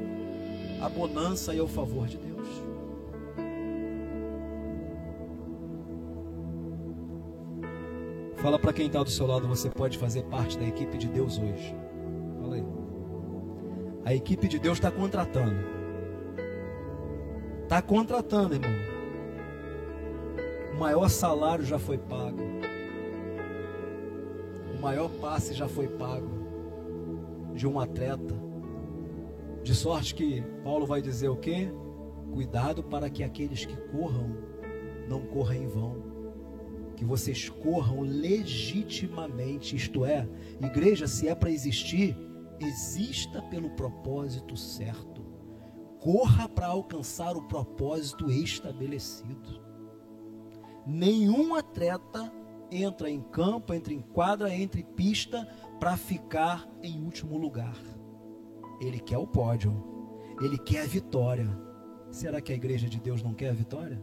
à 0.80 0.88
bonança 0.88 1.54
e 1.54 1.58
ao 1.58 1.68
favor 1.68 2.06
de 2.06 2.16
Deus. 2.16 2.32
Fala 8.36 8.58
para 8.58 8.72
quem 8.72 8.86
está 8.86 9.02
do 9.02 9.10
seu 9.10 9.26
lado, 9.26 9.46
você 9.46 9.68
pode 9.68 9.98
fazer 9.98 10.22
parte 10.24 10.58
da 10.58 10.64
equipe 10.64 10.96
de 10.96 11.08
Deus 11.08 11.38
hoje. 11.38 11.76
Fala 12.40 12.56
aí. 12.56 12.64
A 14.04 14.14
equipe 14.14 14.48
de 14.48 14.58
Deus 14.58 14.78
está 14.78 14.90
contratando. 14.90 15.81
Está 17.72 17.80
contratando, 17.80 18.54
irmão. 18.54 18.70
O 20.74 20.78
maior 20.78 21.08
salário 21.08 21.64
já 21.64 21.78
foi 21.78 21.96
pago. 21.96 22.36
O 24.76 24.78
maior 24.82 25.08
passe 25.22 25.54
já 25.54 25.66
foi 25.66 25.88
pago 25.88 26.28
de 27.54 27.66
um 27.66 27.80
atleta. 27.80 28.34
De 29.62 29.74
sorte 29.74 30.14
que 30.14 30.42
Paulo 30.62 30.84
vai 30.84 31.00
dizer 31.00 31.30
o 31.30 31.36
quê? 31.36 31.72
Cuidado 32.34 32.82
para 32.82 33.08
que 33.08 33.24
aqueles 33.24 33.64
que 33.64 33.76
corram 33.90 34.36
não 35.08 35.22
corram 35.22 35.54
em 35.54 35.66
vão. 35.66 35.96
Que 36.94 37.06
vocês 37.06 37.48
corram 37.48 38.02
legitimamente, 38.02 39.76
isto 39.76 40.04
é, 40.04 40.28
igreja, 40.60 41.06
se 41.06 41.26
é 41.26 41.34
para 41.34 41.50
existir, 41.50 42.14
exista 42.60 43.40
pelo 43.40 43.70
propósito 43.70 44.58
certo 44.58 45.11
corra 46.02 46.48
para 46.48 46.66
alcançar 46.66 47.36
o 47.36 47.42
propósito 47.42 48.28
estabelecido. 48.28 49.62
Nenhum 50.84 51.54
atleta 51.54 52.32
entra 52.72 53.08
em 53.08 53.20
campo, 53.20 53.72
entra 53.72 53.92
em 53.92 54.00
quadra, 54.00 54.52
entra 54.52 54.80
em 54.80 54.84
pista 54.84 55.46
para 55.78 55.96
ficar 55.96 56.68
em 56.82 57.00
último 57.00 57.38
lugar. 57.38 57.76
Ele 58.80 58.98
quer 58.98 59.18
o 59.18 59.26
pódio, 59.26 59.72
ele 60.40 60.58
quer 60.58 60.82
a 60.82 60.88
vitória. 60.88 61.48
Será 62.10 62.40
que 62.40 62.52
a 62.52 62.56
igreja 62.56 62.88
de 62.88 62.98
Deus 62.98 63.22
não 63.22 63.32
quer 63.32 63.50
a 63.50 63.54
vitória? 63.54 64.02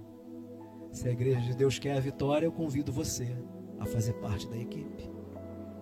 Se 0.94 1.10
a 1.10 1.12
igreja 1.12 1.42
de 1.42 1.56
Deus 1.56 1.78
quer 1.78 1.98
a 1.98 2.00
vitória, 2.00 2.46
eu 2.46 2.52
convido 2.52 2.94
você 2.94 3.36
a 3.78 3.86
fazer 3.86 4.14
parte 4.14 4.48
da 4.48 4.58
equipe 4.58 5.12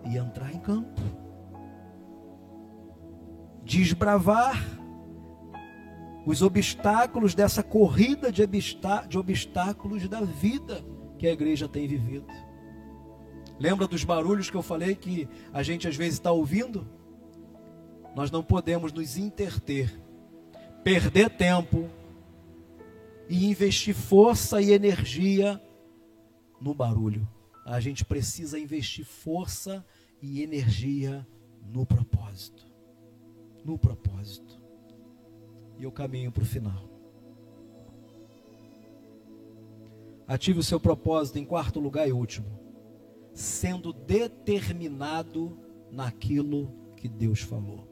e 0.04 0.16
entrar 0.16 0.52
em 0.52 0.58
campo. 0.58 1.00
Desbravar 3.62 4.77
os 6.26 6.42
obstáculos 6.42 7.34
dessa 7.34 7.62
corrida 7.62 8.30
de, 8.30 8.46
de 8.46 9.18
obstáculos 9.18 10.08
da 10.08 10.20
vida 10.20 10.84
que 11.18 11.26
a 11.26 11.32
igreja 11.32 11.68
tem 11.68 11.86
vivido. 11.86 12.26
Lembra 13.58 13.88
dos 13.88 14.04
barulhos 14.04 14.50
que 14.50 14.56
eu 14.56 14.62
falei 14.62 14.94
que 14.94 15.28
a 15.52 15.62
gente 15.62 15.88
às 15.88 15.96
vezes 15.96 16.14
está 16.14 16.30
ouvindo? 16.30 16.86
Nós 18.14 18.30
não 18.30 18.42
podemos 18.42 18.92
nos 18.92 19.16
interter, 19.16 19.92
perder 20.84 21.30
tempo 21.30 21.88
e 23.28 23.46
investir 23.46 23.94
força 23.94 24.62
e 24.62 24.72
energia 24.72 25.60
no 26.60 26.72
barulho. 26.72 27.28
A 27.64 27.80
gente 27.80 28.04
precisa 28.04 28.58
investir 28.58 29.04
força 29.04 29.84
e 30.22 30.42
energia 30.42 31.26
no 31.62 31.84
propósito. 31.84 32.66
No 33.64 33.78
propósito. 33.78 34.57
E 35.78 35.84
eu 35.84 35.92
caminho 35.92 36.32
para 36.32 36.42
o 36.42 36.46
final. 36.46 36.88
Ative 40.26 40.58
o 40.58 40.62
seu 40.62 40.78
propósito 40.78 41.38
em 41.38 41.44
quarto 41.44 41.80
lugar 41.80 42.06
e 42.06 42.12
último, 42.12 42.46
sendo 43.32 43.92
determinado 43.92 45.58
naquilo 45.90 46.70
que 46.96 47.08
Deus 47.08 47.40
falou. 47.40 47.88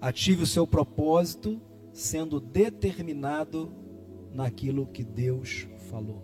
Ative 0.00 0.42
o 0.42 0.46
seu 0.46 0.66
propósito 0.66 1.60
sendo 1.92 2.38
determinado 2.38 3.72
naquilo 4.32 4.86
que 4.86 5.02
Deus 5.02 5.66
falou. 5.90 6.22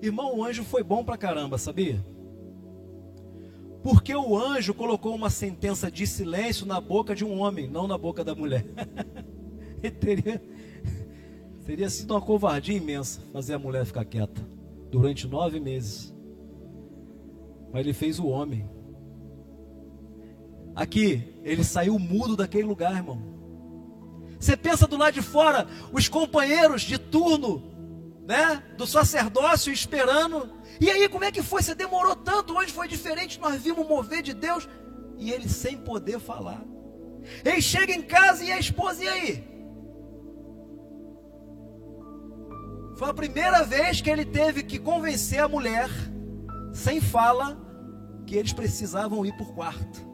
Irmão, 0.00 0.38
o 0.38 0.44
anjo 0.44 0.64
foi 0.64 0.82
bom 0.82 1.04
pra 1.04 1.18
caramba, 1.18 1.58
sabia? 1.58 2.04
Porque 3.82 4.14
o 4.14 4.36
anjo 4.36 4.74
colocou 4.74 5.14
uma 5.14 5.30
sentença 5.30 5.90
de 5.90 6.06
silêncio 6.06 6.66
na 6.66 6.80
boca 6.80 7.14
de 7.14 7.24
um 7.24 7.40
homem, 7.40 7.68
não 7.68 7.86
na 7.86 7.96
boca 7.96 8.24
da 8.24 8.34
mulher. 8.34 8.64
Teria, 10.00 10.42
teria 11.64 11.88
sido 11.88 12.12
uma 12.12 12.20
covardia 12.20 12.76
imensa 12.76 13.20
fazer 13.32 13.54
a 13.54 13.58
mulher 13.58 13.84
ficar 13.86 14.04
quieta 14.04 14.46
durante 14.90 15.26
nove 15.26 15.60
meses. 15.60 16.14
Mas 17.72 17.80
ele 17.80 17.92
fez 17.92 18.18
o 18.18 18.26
homem. 18.26 18.68
Aqui, 20.74 21.40
ele 21.42 21.64
saiu 21.64 21.98
mudo 21.98 22.36
daquele 22.36 22.64
lugar, 22.64 22.94
irmão. 22.94 23.20
Você 24.38 24.56
pensa 24.56 24.86
do 24.86 24.96
lado 24.96 25.14
de 25.14 25.22
fora, 25.22 25.66
os 25.92 26.08
companheiros 26.08 26.82
de 26.82 26.98
turno, 26.98 27.62
né, 28.26 28.62
do 28.76 28.86
sacerdócio 28.86 29.72
esperando. 29.72 30.50
E 30.80 30.88
aí, 30.88 31.08
como 31.08 31.24
é 31.24 31.30
que 31.30 31.42
foi? 31.42 31.62
Você 31.62 31.74
demorou 31.74 32.16
tanto, 32.16 32.56
hoje 32.56 32.72
foi 32.72 32.88
diferente, 32.88 33.38
nós 33.38 33.60
vimos 33.60 33.86
mover 33.86 34.22
de 34.22 34.32
Deus 34.32 34.68
e 35.18 35.30
ele 35.30 35.48
sem 35.48 35.76
poder 35.78 36.18
falar. 36.18 36.64
Ele 37.44 37.60
chega 37.60 37.92
em 37.92 38.02
casa 38.02 38.42
e 38.42 38.50
a 38.50 38.58
esposa, 38.58 39.04
e 39.04 39.08
aí? 39.08 39.49
Foi 43.00 43.08
a 43.08 43.14
primeira 43.14 43.64
vez 43.64 44.02
que 44.02 44.10
ele 44.10 44.26
teve 44.26 44.62
que 44.62 44.78
convencer 44.78 45.38
a 45.38 45.48
mulher, 45.48 45.88
sem 46.70 47.00
fala, 47.00 47.58
que 48.26 48.36
eles 48.36 48.52
precisavam 48.52 49.24
ir 49.24 49.34
por 49.38 49.54
quarto 49.54 50.06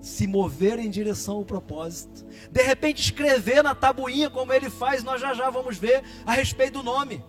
se 0.00 0.26
mover 0.26 0.80
em 0.80 0.90
direção 0.90 1.36
ao 1.36 1.44
propósito. 1.44 2.26
De 2.50 2.60
repente, 2.60 3.00
escrever 3.00 3.62
na 3.62 3.72
tabuinha, 3.72 4.28
como 4.28 4.52
ele 4.52 4.68
faz, 4.68 5.04
nós 5.04 5.20
já 5.20 5.32
já 5.32 5.48
vamos 5.48 5.78
ver 5.78 6.02
a 6.26 6.32
respeito 6.32 6.78
do 6.78 6.82
nome 6.82 7.24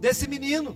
desse 0.00 0.26
menino. 0.26 0.74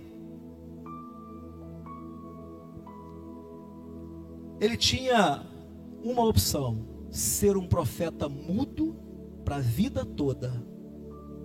Ele 4.60 4.76
tinha 4.76 5.46
uma 6.04 6.26
opção: 6.26 6.86
ser 7.10 7.56
um 7.56 7.66
profeta 7.66 8.28
mudo 8.28 8.94
para 9.46 9.56
a 9.56 9.60
vida 9.60 10.04
toda. 10.04 10.69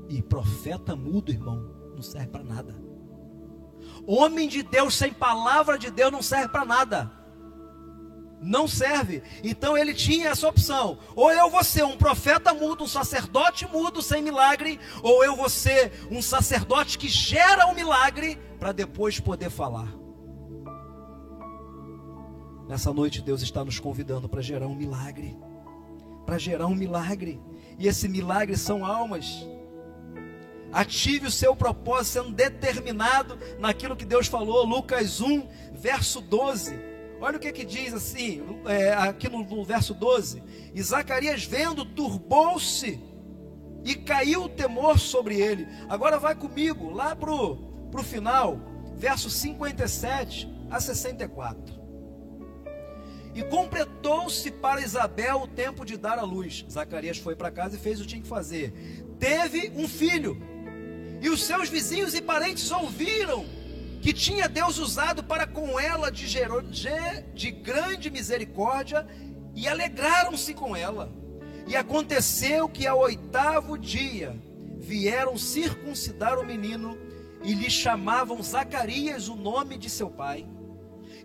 E 0.09 0.21
profeta 0.21 0.95
mudo, 0.95 1.31
irmão, 1.31 1.71
não 1.95 2.01
serve 2.01 2.27
para 2.27 2.43
nada. 2.43 2.75
Homem 4.05 4.47
de 4.47 4.61
Deus 4.61 4.95
sem 4.95 5.11
palavra 5.13 5.77
de 5.77 5.89
Deus 5.89 6.11
não 6.11 6.21
serve 6.21 6.49
para 6.49 6.65
nada 6.65 7.25
não 8.45 8.67
serve. 8.67 9.23
Então 9.43 9.77
ele 9.77 9.93
tinha 9.93 10.29
essa 10.29 10.47
opção: 10.47 10.97
ou 11.15 11.31
eu 11.31 11.49
vou 11.49 11.63
ser 11.63 11.83
um 11.83 11.97
profeta 11.97 12.53
mudo, 12.53 12.83
um 12.83 12.87
sacerdote 12.87 13.67
mudo 13.67 14.01
sem 14.01 14.21
milagre, 14.21 14.79
ou 15.01 15.23
eu 15.23 15.35
vou 15.35 15.49
ser 15.49 16.07
um 16.11 16.21
sacerdote 16.21 16.97
que 16.97 17.09
gera 17.09 17.67
um 17.67 17.73
milagre 17.73 18.37
para 18.59 18.71
depois 18.71 19.19
poder 19.19 19.49
falar. 19.49 19.93
Nessa 22.67 22.91
noite 22.93 23.21
Deus 23.21 23.41
está 23.41 23.63
nos 23.63 23.79
convidando 23.79 24.27
para 24.27 24.41
gerar 24.41 24.67
um 24.67 24.75
milagre, 24.75 25.37
para 26.25 26.37
gerar 26.37 26.67
um 26.67 26.75
milagre. 26.75 27.39
E 27.77 27.87
esse 27.87 28.07
milagre 28.07 28.55
são 28.55 28.85
almas. 28.85 29.45
Ative 30.75 31.27
o 31.27 31.31
seu 31.31 31.55
propósito 31.55 32.21
sendo 32.21 32.31
determinado 32.33 33.39
naquilo 33.57 33.95
que 33.95 34.03
Deus 34.03 34.27
falou, 34.27 34.65
Lucas 34.65 35.21
1, 35.21 35.47
verso 35.71 36.19
12. 36.19 36.77
Olha 37.21 37.37
o 37.37 37.39
que, 37.39 37.53
que 37.53 37.63
diz 37.63 37.93
assim, 37.93 38.43
é, 38.65 38.91
aqui 38.91 39.29
no, 39.29 39.41
no 39.41 39.63
verso 39.63 39.93
12: 39.93 40.43
E 40.73 40.81
Zacarias, 40.83 41.45
vendo, 41.45 41.85
turbou-se 41.85 42.99
e 43.85 43.95
caiu 43.95 44.43
o 44.43 44.49
temor 44.49 44.99
sobre 44.99 45.39
ele. 45.39 45.65
Agora 45.87 46.19
vai 46.19 46.35
comigo 46.35 46.89
lá 46.89 47.15
para 47.15 47.31
o 47.31 48.03
final, 48.03 48.59
verso 48.97 49.29
57 49.29 50.53
a 50.69 50.81
64. 50.81 51.73
E 53.33 53.43
completou-se 53.43 54.51
para 54.51 54.81
Isabel 54.81 55.43
o 55.43 55.47
tempo 55.47 55.85
de 55.85 55.95
dar 55.95 56.19
à 56.19 56.23
luz. 56.23 56.65
Zacarias 56.69 57.17
foi 57.17 57.33
para 57.33 57.49
casa 57.49 57.77
e 57.77 57.79
fez 57.79 58.01
o 58.01 58.03
que 58.03 58.09
tinha 58.09 58.21
que 58.21 58.27
fazer. 58.27 58.73
Teve 59.17 59.71
um 59.73 59.87
filho. 59.87 60.53
E 61.25 61.29
os 61.29 61.41
seus 61.41 61.69
vizinhos 61.69 62.13
e 62.13 62.21
parentes 62.21 62.69
ouviram 62.69 63.47
que 63.99 64.13
tinha 64.13 64.47
Deus 64.47 64.77
usado 64.77 65.23
para 65.23 65.47
com 65.47 65.79
ela 65.79 66.11
de, 66.11 66.27
de 67.33 67.49
grande 67.49 68.11
misericórdia 68.11 69.07
e 69.55 69.67
alegraram-se 69.67 70.53
com 70.53 70.75
ela. 70.75 71.11
E 71.65 71.75
aconteceu 71.75 72.69
que 72.69 72.85
ao 72.85 72.99
oitavo 72.99 73.75
dia 73.75 74.39
vieram 74.77 75.35
circuncidar 75.35 76.37
o 76.37 76.45
menino 76.45 76.95
e 77.43 77.55
lhe 77.55 77.71
chamavam 77.71 78.43
Zacarias 78.43 79.27
o 79.27 79.35
nome 79.35 79.79
de 79.79 79.89
seu 79.89 80.11
pai. 80.11 80.45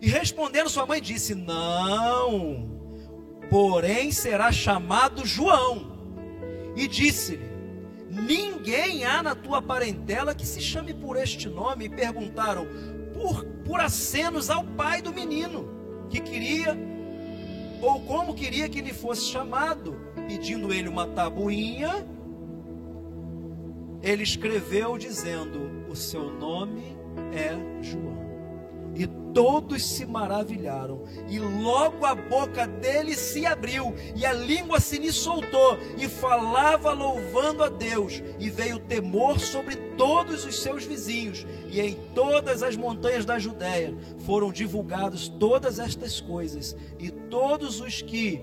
E 0.01 0.09
respondendo 0.09 0.67
sua 0.67 0.87
mãe 0.87 0.99
disse: 0.99 1.35
Não, 1.35 2.67
porém 3.51 4.11
será 4.11 4.51
chamado 4.51 5.27
João. 5.27 5.91
E 6.75 6.87
disse-lhe: 6.87 7.50
Ninguém 8.11 9.05
há 9.05 9.23
na 9.23 9.33
tua 9.33 9.61
parentela 9.61 10.35
que 10.35 10.45
se 10.45 10.59
chame 10.59 10.93
por 10.93 11.15
este 11.15 11.47
nome. 11.47 11.85
E 11.85 11.89
perguntaram 11.89 12.67
por, 13.13 13.45
por 13.65 13.79
acenos 13.79 14.49
ao 14.49 14.63
pai 14.63 15.01
do 15.01 15.13
menino, 15.13 15.69
que 16.09 16.19
queria, 16.19 16.77
ou 17.81 18.01
como 18.01 18.33
queria 18.33 18.67
que 18.67 18.79
ele 18.79 18.93
fosse 18.93 19.25
chamado, 19.25 19.95
pedindo 20.27 20.73
ele 20.73 20.89
uma 20.89 21.07
tabuinha. 21.07 22.05
Ele 24.03 24.23
escreveu 24.23 24.97
dizendo: 24.97 25.85
O 25.89 25.95
seu 25.95 26.31
nome 26.31 26.97
é 27.33 27.81
João. 27.81 28.20
E 29.01 29.07
todos 29.33 29.83
se 29.83 30.05
maravilharam, 30.05 31.01
e 31.27 31.39
logo 31.39 32.05
a 32.05 32.13
boca 32.13 32.67
dele 32.67 33.15
se 33.15 33.47
abriu, 33.47 33.95
e 34.15 34.23
a 34.23 34.31
língua 34.31 34.79
se 34.79 34.99
lhe 34.99 35.11
soltou, 35.11 35.75
e 35.97 36.07
falava 36.07 36.93
louvando 36.93 37.63
a 37.63 37.69
Deus, 37.69 38.21
e 38.39 38.47
veio 38.47 38.77
temor 38.77 39.39
sobre 39.39 39.75
todos 39.97 40.45
os 40.45 40.61
seus 40.61 40.83
vizinhos, 40.83 41.47
e 41.71 41.81
em 41.81 41.97
todas 42.13 42.61
as 42.61 42.75
montanhas 42.75 43.25
da 43.25 43.39
Judéia 43.39 43.97
foram 44.19 44.51
divulgadas 44.51 45.27
todas 45.27 45.79
estas 45.79 46.21
coisas, 46.21 46.77
e 46.99 47.09
todos 47.09 47.81
os 47.81 48.03
que 48.03 48.39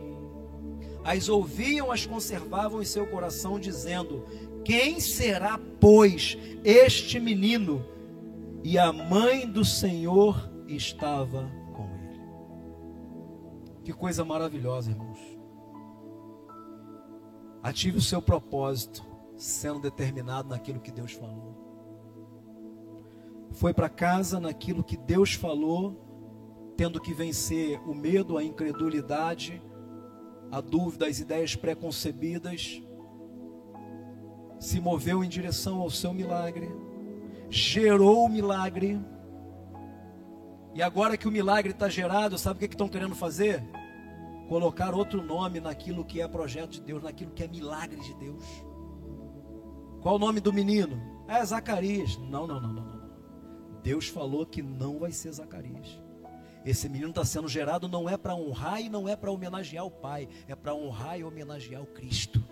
as 1.04 1.28
ouviam 1.28 1.92
as 1.92 2.04
conservavam 2.04 2.82
em 2.82 2.84
seu 2.84 3.06
coração, 3.06 3.60
dizendo: 3.60 4.24
Quem 4.64 4.98
será, 4.98 5.56
pois, 5.78 6.36
este 6.64 7.20
menino? 7.20 7.96
E 8.70 8.76
a 8.76 8.92
mãe 8.92 9.50
do 9.50 9.64
Senhor 9.64 10.52
estava 10.66 11.50
com 11.72 11.84
ele. 11.84 12.20
Que 13.82 13.94
coisa 13.94 14.26
maravilhosa, 14.26 14.90
irmãos. 14.90 15.18
Ative 17.62 17.96
o 17.96 18.02
seu 18.02 18.20
propósito, 18.20 19.02
sendo 19.38 19.80
determinado 19.80 20.50
naquilo 20.50 20.80
que 20.80 20.92
Deus 20.92 21.12
falou. 21.12 21.56
Foi 23.52 23.72
para 23.72 23.88
casa 23.88 24.38
naquilo 24.38 24.84
que 24.84 24.98
Deus 24.98 25.32
falou, 25.32 26.74
tendo 26.76 27.00
que 27.00 27.14
vencer 27.14 27.80
o 27.88 27.94
medo, 27.94 28.36
a 28.36 28.44
incredulidade, 28.44 29.62
a 30.52 30.60
dúvida, 30.60 31.06
as 31.06 31.20
ideias 31.20 31.56
preconcebidas. 31.56 32.82
Se 34.60 34.78
moveu 34.78 35.24
em 35.24 35.28
direção 35.30 35.80
ao 35.80 35.88
seu 35.88 36.12
milagre 36.12 36.70
gerou 37.50 38.24
o 38.24 38.28
milagre. 38.28 39.00
E 40.74 40.82
agora 40.82 41.16
que 41.16 41.26
o 41.26 41.30
milagre 41.30 41.72
está 41.72 41.88
gerado, 41.88 42.38
sabe 42.38 42.64
o 42.64 42.68
que 42.68 42.74
estão 42.74 42.88
querendo 42.88 43.14
fazer? 43.14 43.62
Colocar 44.48 44.94
outro 44.94 45.22
nome 45.22 45.60
naquilo 45.60 46.04
que 46.04 46.20
é 46.20 46.28
projeto 46.28 46.70
de 46.70 46.80
Deus, 46.80 47.02
naquilo 47.02 47.32
que 47.32 47.42
é 47.42 47.48
milagre 47.48 48.00
de 48.00 48.14
Deus. 48.14 48.44
Qual 50.00 50.16
o 50.16 50.18
nome 50.18 50.40
do 50.40 50.52
menino? 50.52 51.00
É 51.26 51.44
Zacarias. 51.44 52.16
Não, 52.16 52.46
não, 52.46 52.60
não, 52.60 52.72
não, 52.72 52.84
não. 52.84 53.08
Deus 53.82 54.08
falou 54.08 54.46
que 54.46 54.62
não 54.62 54.98
vai 54.98 55.12
ser 55.12 55.32
Zacarias. 55.32 56.00
Esse 56.64 56.88
menino 56.88 57.10
está 57.10 57.24
sendo 57.24 57.48
gerado 57.48 57.88
não 57.88 58.08
é 58.08 58.16
para 58.16 58.34
honrar 58.34 58.80
e 58.80 58.88
não 58.88 59.08
é 59.08 59.16
para 59.16 59.30
homenagear 59.30 59.84
o 59.84 59.90
Pai, 59.90 60.28
é 60.46 60.54
para 60.54 60.74
honrar 60.74 61.18
e 61.18 61.24
homenagear 61.24 61.82
o 61.82 61.86
Cristo. 61.86 62.44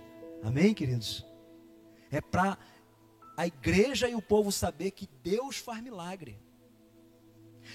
Amém, 0.42 0.72
queridos? 0.72 1.26
É 2.11 2.20
para 2.20 2.57
a 3.37 3.47
igreja 3.47 4.09
e 4.09 4.14
o 4.14 4.22
povo 4.22 4.51
saber 4.51 4.93
que 4.93 5.09
Deus 5.22 5.57
faz 5.57 5.82
milagre. 5.82 6.39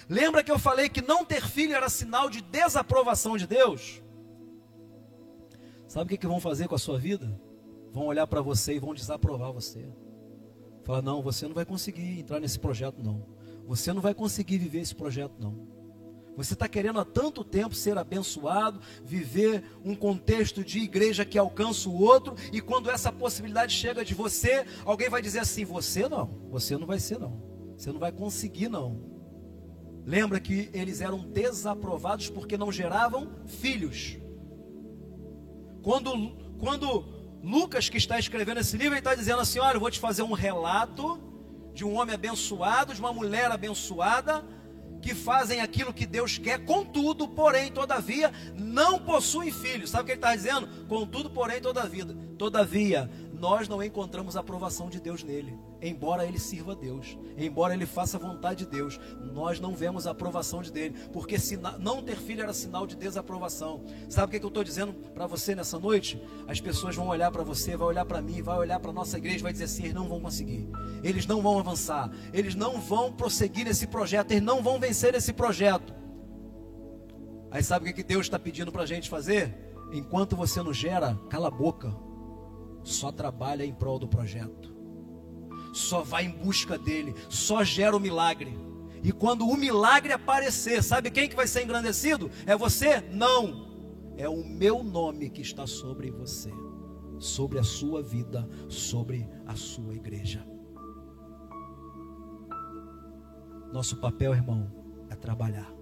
Lembra 0.10 0.44
que 0.44 0.52
eu 0.52 0.58
falei 0.58 0.90
que 0.90 1.02
não 1.02 1.24
ter 1.24 1.46
filho 1.46 1.76
era 1.76 1.90
sinal 1.90 2.30
de 2.30 2.42
desaprovação 2.42 3.38
de 3.38 3.46
Deus? 3.46 4.02
Sabe 5.88 6.06
o 6.06 6.10
que, 6.10 6.18
que 6.18 6.28
vão 6.28 6.40
fazer 6.40 6.68
com 6.68 6.76
a 6.76 6.80
sua 6.80 6.98
vida? 6.98 7.40
Vão 7.92 8.06
olhar 8.06 8.26
para 8.26 8.42
você 8.42 8.74
e 8.74 8.80
vão 8.80 8.94
desaprovar 8.94 9.52
você. 9.52 9.86
Falar, 10.84 11.02
não, 11.02 11.22
você 11.22 11.48
não 11.48 11.54
vai 11.54 11.66
conseguir 11.66 12.20
entrar 12.20 12.40
nesse 12.40 12.58
projeto, 12.58 13.04
não. 13.04 13.26
Você 13.68 13.94
não 13.94 14.02
vai 14.02 14.14
conseguir 14.14 14.58
viver 14.58 14.80
esse 14.80 14.96
projeto, 14.96 15.34
não. 15.38 15.68
Você 16.36 16.54
está 16.54 16.68
querendo 16.68 17.00
há 17.00 17.06
tanto 17.06 17.44
tempo 17.44 17.76
ser 17.76 17.98
abençoado, 17.98 18.80
viver 19.04 19.64
um 19.84 19.94
contexto 19.96 20.64
de 20.64 20.80
igreja 20.80 21.26
que 21.26 21.38
alcança 21.38 21.90
o 21.90 22.02
outro, 22.02 22.36
e 22.54 22.62
quando 22.62 22.90
essa 22.90 23.12
possibilidade 23.12 23.74
chega 23.74 24.06
de 24.06 24.14
você, 24.14 24.66
alguém 24.86 25.10
vai 25.10 25.22
dizer 25.22 25.40
assim: 25.40 25.66
você 25.66 26.08
não, 26.08 26.28
você 26.50 26.78
não 26.78 26.88
vai 26.88 27.00
ser, 27.00 27.20
não. 27.20 27.42
Você 27.76 27.92
não 27.92 28.00
vai 28.00 28.12
conseguir, 28.12 28.70
não. 28.70 29.04
Lembra 30.06 30.40
que 30.40 30.70
eles 30.74 31.02
eram 31.02 31.20
desaprovados 31.20 32.30
porque 32.30 32.58
não 32.58 32.72
geravam 32.72 33.30
filhos. 33.46 34.18
Quando, 35.84 36.36
quando 36.60 37.06
Lucas, 37.44 37.90
que 37.90 37.98
está 37.98 38.18
escrevendo 38.18 38.60
esse 38.60 38.78
livro, 38.78 38.94
ele 38.94 39.00
está 39.00 39.16
dizendo 39.16 39.42
assim: 39.42 39.60
olha, 39.60 39.76
eu 39.76 39.80
vou 39.80 39.92
te 39.92 40.00
fazer 40.00 40.24
um 40.24 40.34
relato 40.34 41.20
de 41.74 41.84
um 41.84 41.96
homem 41.96 42.16
abençoado, 42.16 42.94
de 42.94 43.00
uma 43.00 43.12
mulher 43.14 43.52
abençoada 43.52 44.44
que 45.02 45.16
fazem 45.16 45.62
aquilo 45.62 45.94
que 45.94 46.06
Deus 46.06 46.38
quer, 46.38 46.64
contudo, 46.64 47.28
porém, 47.28 47.72
todavia, 47.72 48.32
não 48.56 49.00
possuem 49.00 49.52
filhos. 49.52 49.90
Sabe 49.90 50.04
o 50.04 50.06
que 50.06 50.12
ele 50.12 50.20
está 50.20 50.36
dizendo? 50.36 50.68
Contudo, 50.88 51.30
porém, 51.30 51.60
todavia, 51.60 52.06
todavia, 52.38 53.10
nós 53.42 53.68
não 53.68 53.82
encontramos 53.82 54.38
a 54.38 54.42
aprovação 54.42 54.88
de 54.88 55.00
Deus 55.00 55.24
nele, 55.24 55.58
embora 55.82 56.24
ele 56.24 56.38
sirva 56.38 56.74
a 56.74 56.76
Deus, 56.76 57.18
embora 57.36 57.74
ele 57.74 57.88
faça 57.88 58.16
a 58.16 58.20
vontade 58.20 58.66
de 58.66 58.70
Deus, 58.70 59.00
nós 59.34 59.60
não 59.60 59.76
vemos 59.76 60.06
a 60.06 60.12
aprovação 60.12 60.62
de 60.62 60.72
dele, 60.72 60.96
porque 61.12 61.38
não 61.80 62.04
ter 62.04 62.18
filho 62.18 62.44
era 62.44 62.54
sinal 62.54 62.86
de 62.86 62.96
desaprovação. 62.96 63.84
Sabe 64.08 64.28
o 64.28 64.30
que, 64.30 64.40
que 64.40 64.46
eu 64.46 64.50
estou 64.50 64.64
dizendo 64.64 64.94
para 64.94 65.26
você 65.26 65.56
nessa 65.56 65.80
noite? 65.80 66.22
As 66.48 66.62
pessoas 66.62 66.96
vão 66.96 67.08
olhar 67.08 67.32
para 67.32 67.42
você, 67.42 67.76
vai 67.76 67.88
olhar 67.88 68.06
para 68.06 68.22
mim, 68.22 68.44
vai 68.44 68.60
olhar 68.60 68.80
para 68.80 68.92
a 68.92 68.94
nossa 68.94 69.18
igreja, 69.18 69.42
vai 69.42 69.52
dizer 69.52 69.66
assim: 69.66 69.86
eles 69.86 69.96
não 69.96 70.08
vão 70.08 70.22
conseguir, 70.22 70.70
eles 71.04 71.26
não 71.26 71.42
vão 71.42 71.58
avançar, 71.58 72.12
eles 72.32 72.54
não 72.54 72.80
vão 72.80 73.12
prosseguir 73.12 73.66
nesse 73.66 73.88
projeto, 73.88 74.34
eles 74.34 74.44
não 74.44 74.62
vão 74.62 74.80
vencer 74.80 75.16
esse 75.16 75.34
projeto. 75.34 75.96
Aí 77.50 77.64
sabe 77.64 77.86
o 77.86 77.88
que, 77.88 78.04
que 78.04 78.08
Deus 78.08 78.28
está 78.28 78.38
pedindo 78.38 78.72
para 78.72 78.84
a 78.84 78.86
gente 78.86 79.10
fazer? 79.10 79.74
Enquanto 79.92 80.36
você 80.36 80.62
não 80.62 80.72
gera, 80.72 81.20
cala 81.28 81.48
a 81.48 81.52
boca 81.52 82.11
só 82.84 83.12
trabalha 83.12 83.66
em 83.66 83.74
prol 83.74 84.00
do 84.00 84.08
projeto, 84.08 84.74
só 85.74 86.02
vai 86.02 86.26
em 86.26 86.32
busca 86.32 86.78
dele, 86.78 87.16
só 87.30 87.64
gera 87.64 87.96
o 87.96 88.00
milagre. 88.00 88.58
E 89.04 89.12
quando 89.12 89.48
o 89.48 89.58
milagre 89.58 90.14
aparecer, 90.14 90.84
sabe 90.84 91.10
quem 91.10 91.28
que 91.28 91.36
vai 91.36 91.48
ser 91.48 91.64
engrandecido? 91.64 92.30
É 92.46 92.56
você? 92.56 93.02
Não. 93.12 93.72
É 94.18 94.30
o 94.30 94.44
meu 94.44 94.84
nome 94.84 95.30
que 95.30 95.42
está 95.42 95.66
sobre 95.66 96.12
você, 96.12 96.52
sobre 97.18 97.58
a 97.58 97.64
sua 97.64 98.04
vida, 98.04 98.48
sobre 98.70 99.28
a 99.48 99.56
sua 99.56 99.96
igreja. 99.96 100.46
Nosso 103.74 103.98
papel, 103.98 104.34
irmão, 104.34 104.70
é 105.10 105.16
trabalhar, 105.16 105.74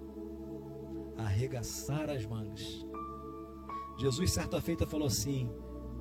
arregaçar 1.17 2.09
as 2.09 2.25
mangas. 2.25 2.85
Jesus, 3.97 4.31
certa 4.31 4.61
feita, 4.61 4.85
falou 4.85 5.07
assim: 5.07 5.49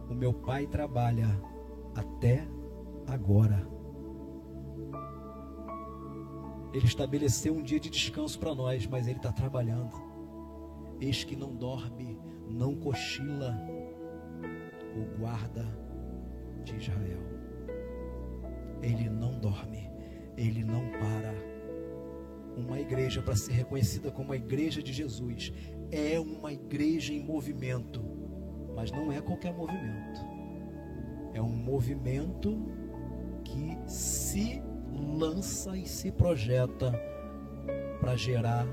o 0.08 0.14
meu 0.14 0.32
pai 0.32 0.66
trabalha 0.66 1.28
até 1.94 2.46
agora. 3.06 3.66
Ele 6.72 6.86
estabeleceu 6.86 7.54
um 7.54 7.62
dia 7.62 7.80
de 7.80 7.90
descanso 7.90 8.38
para 8.38 8.54
nós, 8.54 8.86
mas 8.86 9.06
ele 9.06 9.18
está 9.18 9.32
trabalhando. 9.32 9.96
Eis 11.00 11.24
que 11.24 11.36
não 11.36 11.54
dorme, 11.54 12.18
não 12.48 12.74
cochila 12.74 13.56
o 14.94 15.18
guarda 15.18 15.66
de 16.64 16.76
Israel. 16.76 17.22
Ele 18.82 19.08
não 19.08 19.38
dorme, 19.38 19.90
ele 20.36 20.62
não 20.64 20.90
para. 20.92 21.34
Uma 22.56 22.80
igreja 22.80 23.22
para 23.22 23.36
ser 23.36 23.52
reconhecida 23.52 24.10
como 24.10 24.32
a 24.32 24.36
igreja 24.36 24.82
de 24.82 24.92
Jesus 24.92 25.52
é 25.92 26.18
uma 26.18 26.52
igreja 26.52 27.12
em 27.12 27.22
movimento 27.22 28.02
mas 28.78 28.92
não 28.92 29.10
é 29.10 29.20
qualquer 29.20 29.52
movimento. 29.52 30.20
É 31.34 31.42
um 31.42 31.48
movimento 31.48 32.56
que 33.42 33.76
se 33.88 34.62
lança 35.18 35.76
e 35.76 35.84
se 35.84 36.12
projeta 36.12 36.92
para 37.98 38.14
gerar 38.14 38.64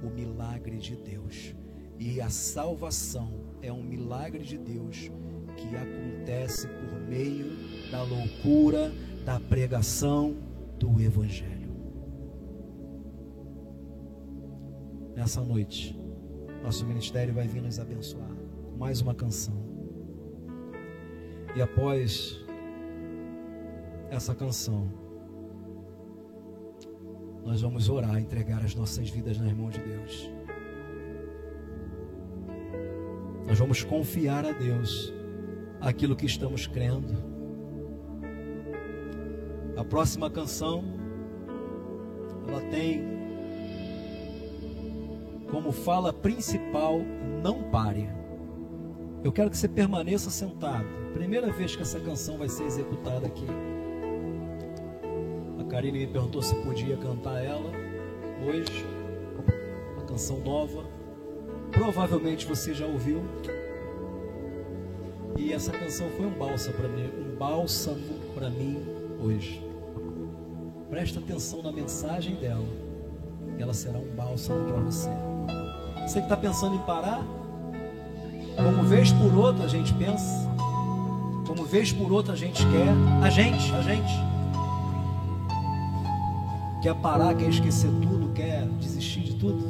o 0.00 0.10
milagre 0.10 0.76
de 0.76 0.94
Deus. 0.94 1.56
E 1.98 2.20
a 2.20 2.30
salvação 2.30 3.32
é 3.60 3.72
um 3.72 3.82
milagre 3.82 4.44
de 4.44 4.56
Deus 4.56 5.10
que 5.56 5.74
acontece 5.74 6.68
por 6.68 7.00
meio 7.00 7.46
da 7.90 8.04
loucura 8.04 8.92
da 9.24 9.40
pregação 9.40 10.36
do 10.78 11.00
Evangelho. 11.00 11.74
Nessa 15.16 15.42
noite, 15.42 15.98
nosso 16.62 16.86
ministério 16.86 17.34
vai 17.34 17.48
vir 17.48 17.60
nos 17.60 17.80
abençoar 17.80 18.37
mais 18.78 19.00
uma 19.00 19.12
canção. 19.12 19.54
E 21.56 21.60
após 21.60 22.38
essa 24.08 24.34
canção, 24.36 24.88
nós 27.44 27.60
vamos 27.60 27.88
orar, 27.88 28.18
entregar 28.18 28.64
as 28.64 28.76
nossas 28.76 29.10
vidas 29.10 29.36
nas 29.36 29.52
mãos 29.52 29.74
de 29.74 29.80
Deus. 29.80 30.30
Nós 33.48 33.58
vamos 33.58 33.82
confiar 33.82 34.44
a 34.44 34.52
Deus 34.52 35.12
aquilo 35.80 36.14
que 36.14 36.26
estamos 36.26 36.68
crendo. 36.68 37.16
A 39.76 39.84
próxima 39.84 40.30
canção, 40.30 40.84
ela 42.46 42.60
tem 42.70 43.02
como 45.50 45.72
fala 45.72 46.12
principal: 46.12 47.00
não 47.42 47.70
pare. 47.70 48.17
Eu 49.24 49.32
quero 49.32 49.50
que 49.50 49.56
você 49.56 49.66
permaneça 49.66 50.30
sentado. 50.30 50.86
Primeira 51.12 51.50
vez 51.50 51.74
que 51.74 51.82
essa 51.82 51.98
canção 51.98 52.38
vai 52.38 52.48
ser 52.48 52.64
executada 52.64 53.26
aqui. 53.26 53.46
A 55.58 55.64
Karine 55.64 55.98
me 55.98 56.06
perguntou 56.06 56.40
se 56.40 56.54
podia 56.56 56.96
cantar 56.96 57.42
ela 57.42 57.70
hoje. 58.46 58.86
Uma 59.96 60.04
canção 60.04 60.38
nova. 60.38 60.84
Provavelmente 61.72 62.46
você 62.46 62.72
já 62.72 62.86
ouviu. 62.86 63.22
E 65.36 65.52
essa 65.52 65.72
canção 65.72 66.08
foi 66.10 66.26
um 66.26 66.38
bálsamo 66.38 66.76
para 66.76 66.88
mim, 66.88 67.10
um 67.18 67.36
bálsamo 67.36 68.18
para 68.34 68.50
mim 68.50 68.84
hoje. 69.20 69.64
Presta 70.90 71.18
atenção 71.18 71.60
na 71.62 71.72
mensagem 71.72 72.36
dela. 72.36 72.66
Ela 73.58 73.74
será 73.74 73.98
um 73.98 74.14
bálsamo 74.14 74.64
para 74.64 74.80
você. 74.80 75.10
Você 76.06 76.20
que 76.20 76.26
está 76.26 76.36
pensando 76.36 76.76
em 76.76 76.80
parar, 76.80 77.24
como 78.62 78.82
vez 78.82 79.12
por 79.12 79.34
outra 79.34 79.64
a 79.64 79.68
gente 79.68 79.92
pensa, 79.94 80.48
como 81.46 81.64
vez 81.64 81.92
por 81.92 82.12
outra 82.12 82.34
a 82.34 82.36
gente 82.36 82.64
quer, 82.66 83.24
a 83.24 83.30
gente, 83.30 83.72
a 83.72 83.82
gente 83.82 84.12
quer 86.82 86.94
parar, 86.96 87.34
quer 87.34 87.48
esquecer 87.48 87.90
tudo, 88.02 88.32
quer 88.34 88.66
desistir 88.80 89.20
de 89.20 89.34
tudo. 89.34 89.64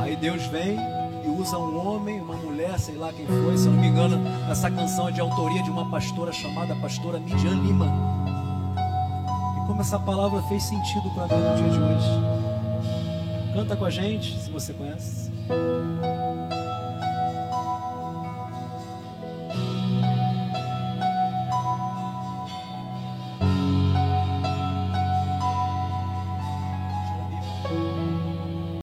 Aí 0.00 0.16
Deus 0.16 0.44
vem 0.46 0.76
e 1.24 1.28
usa 1.28 1.56
um 1.56 1.86
homem, 1.86 2.20
uma 2.20 2.34
mulher, 2.36 2.78
sei 2.78 2.96
lá 2.96 3.12
quem 3.12 3.26
foi, 3.26 3.56
se 3.56 3.66
eu 3.66 3.72
não 3.72 3.80
me 3.80 3.88
engano, 3.88 4.20
essa 4.50 4.70
canção 4.70 5.08
é 5.08 5.12
de 5.12 5.20
autoria 5.20 5.62
de 5.62 5.70
uma 5.70 5.88
pastora 5.90 6.32
chamada 6.32 6.74
pastora 6.76 7.18
Midian 7.20 7.54
Lima. 7.62 7.86
E 9.56 9.66
como 9.66 9.80
essa 9.80 9.98
palavra 9.98 10.42
fez 10.42 10.64
sentido 10.64 11.08
para 11.14 11.28
mim 11.28 11.42
no 11.42 11.56
dia 11.56 11.70
de 11.70 11.78
hoje. 11.78 13.52
Canta 13.54 13.76
com 13.76 13.84
a 13.84 13.90
gente, 13.90 14.38
se 14.38 14.50
você 14.50 14.72
conhece. 14.72 15.30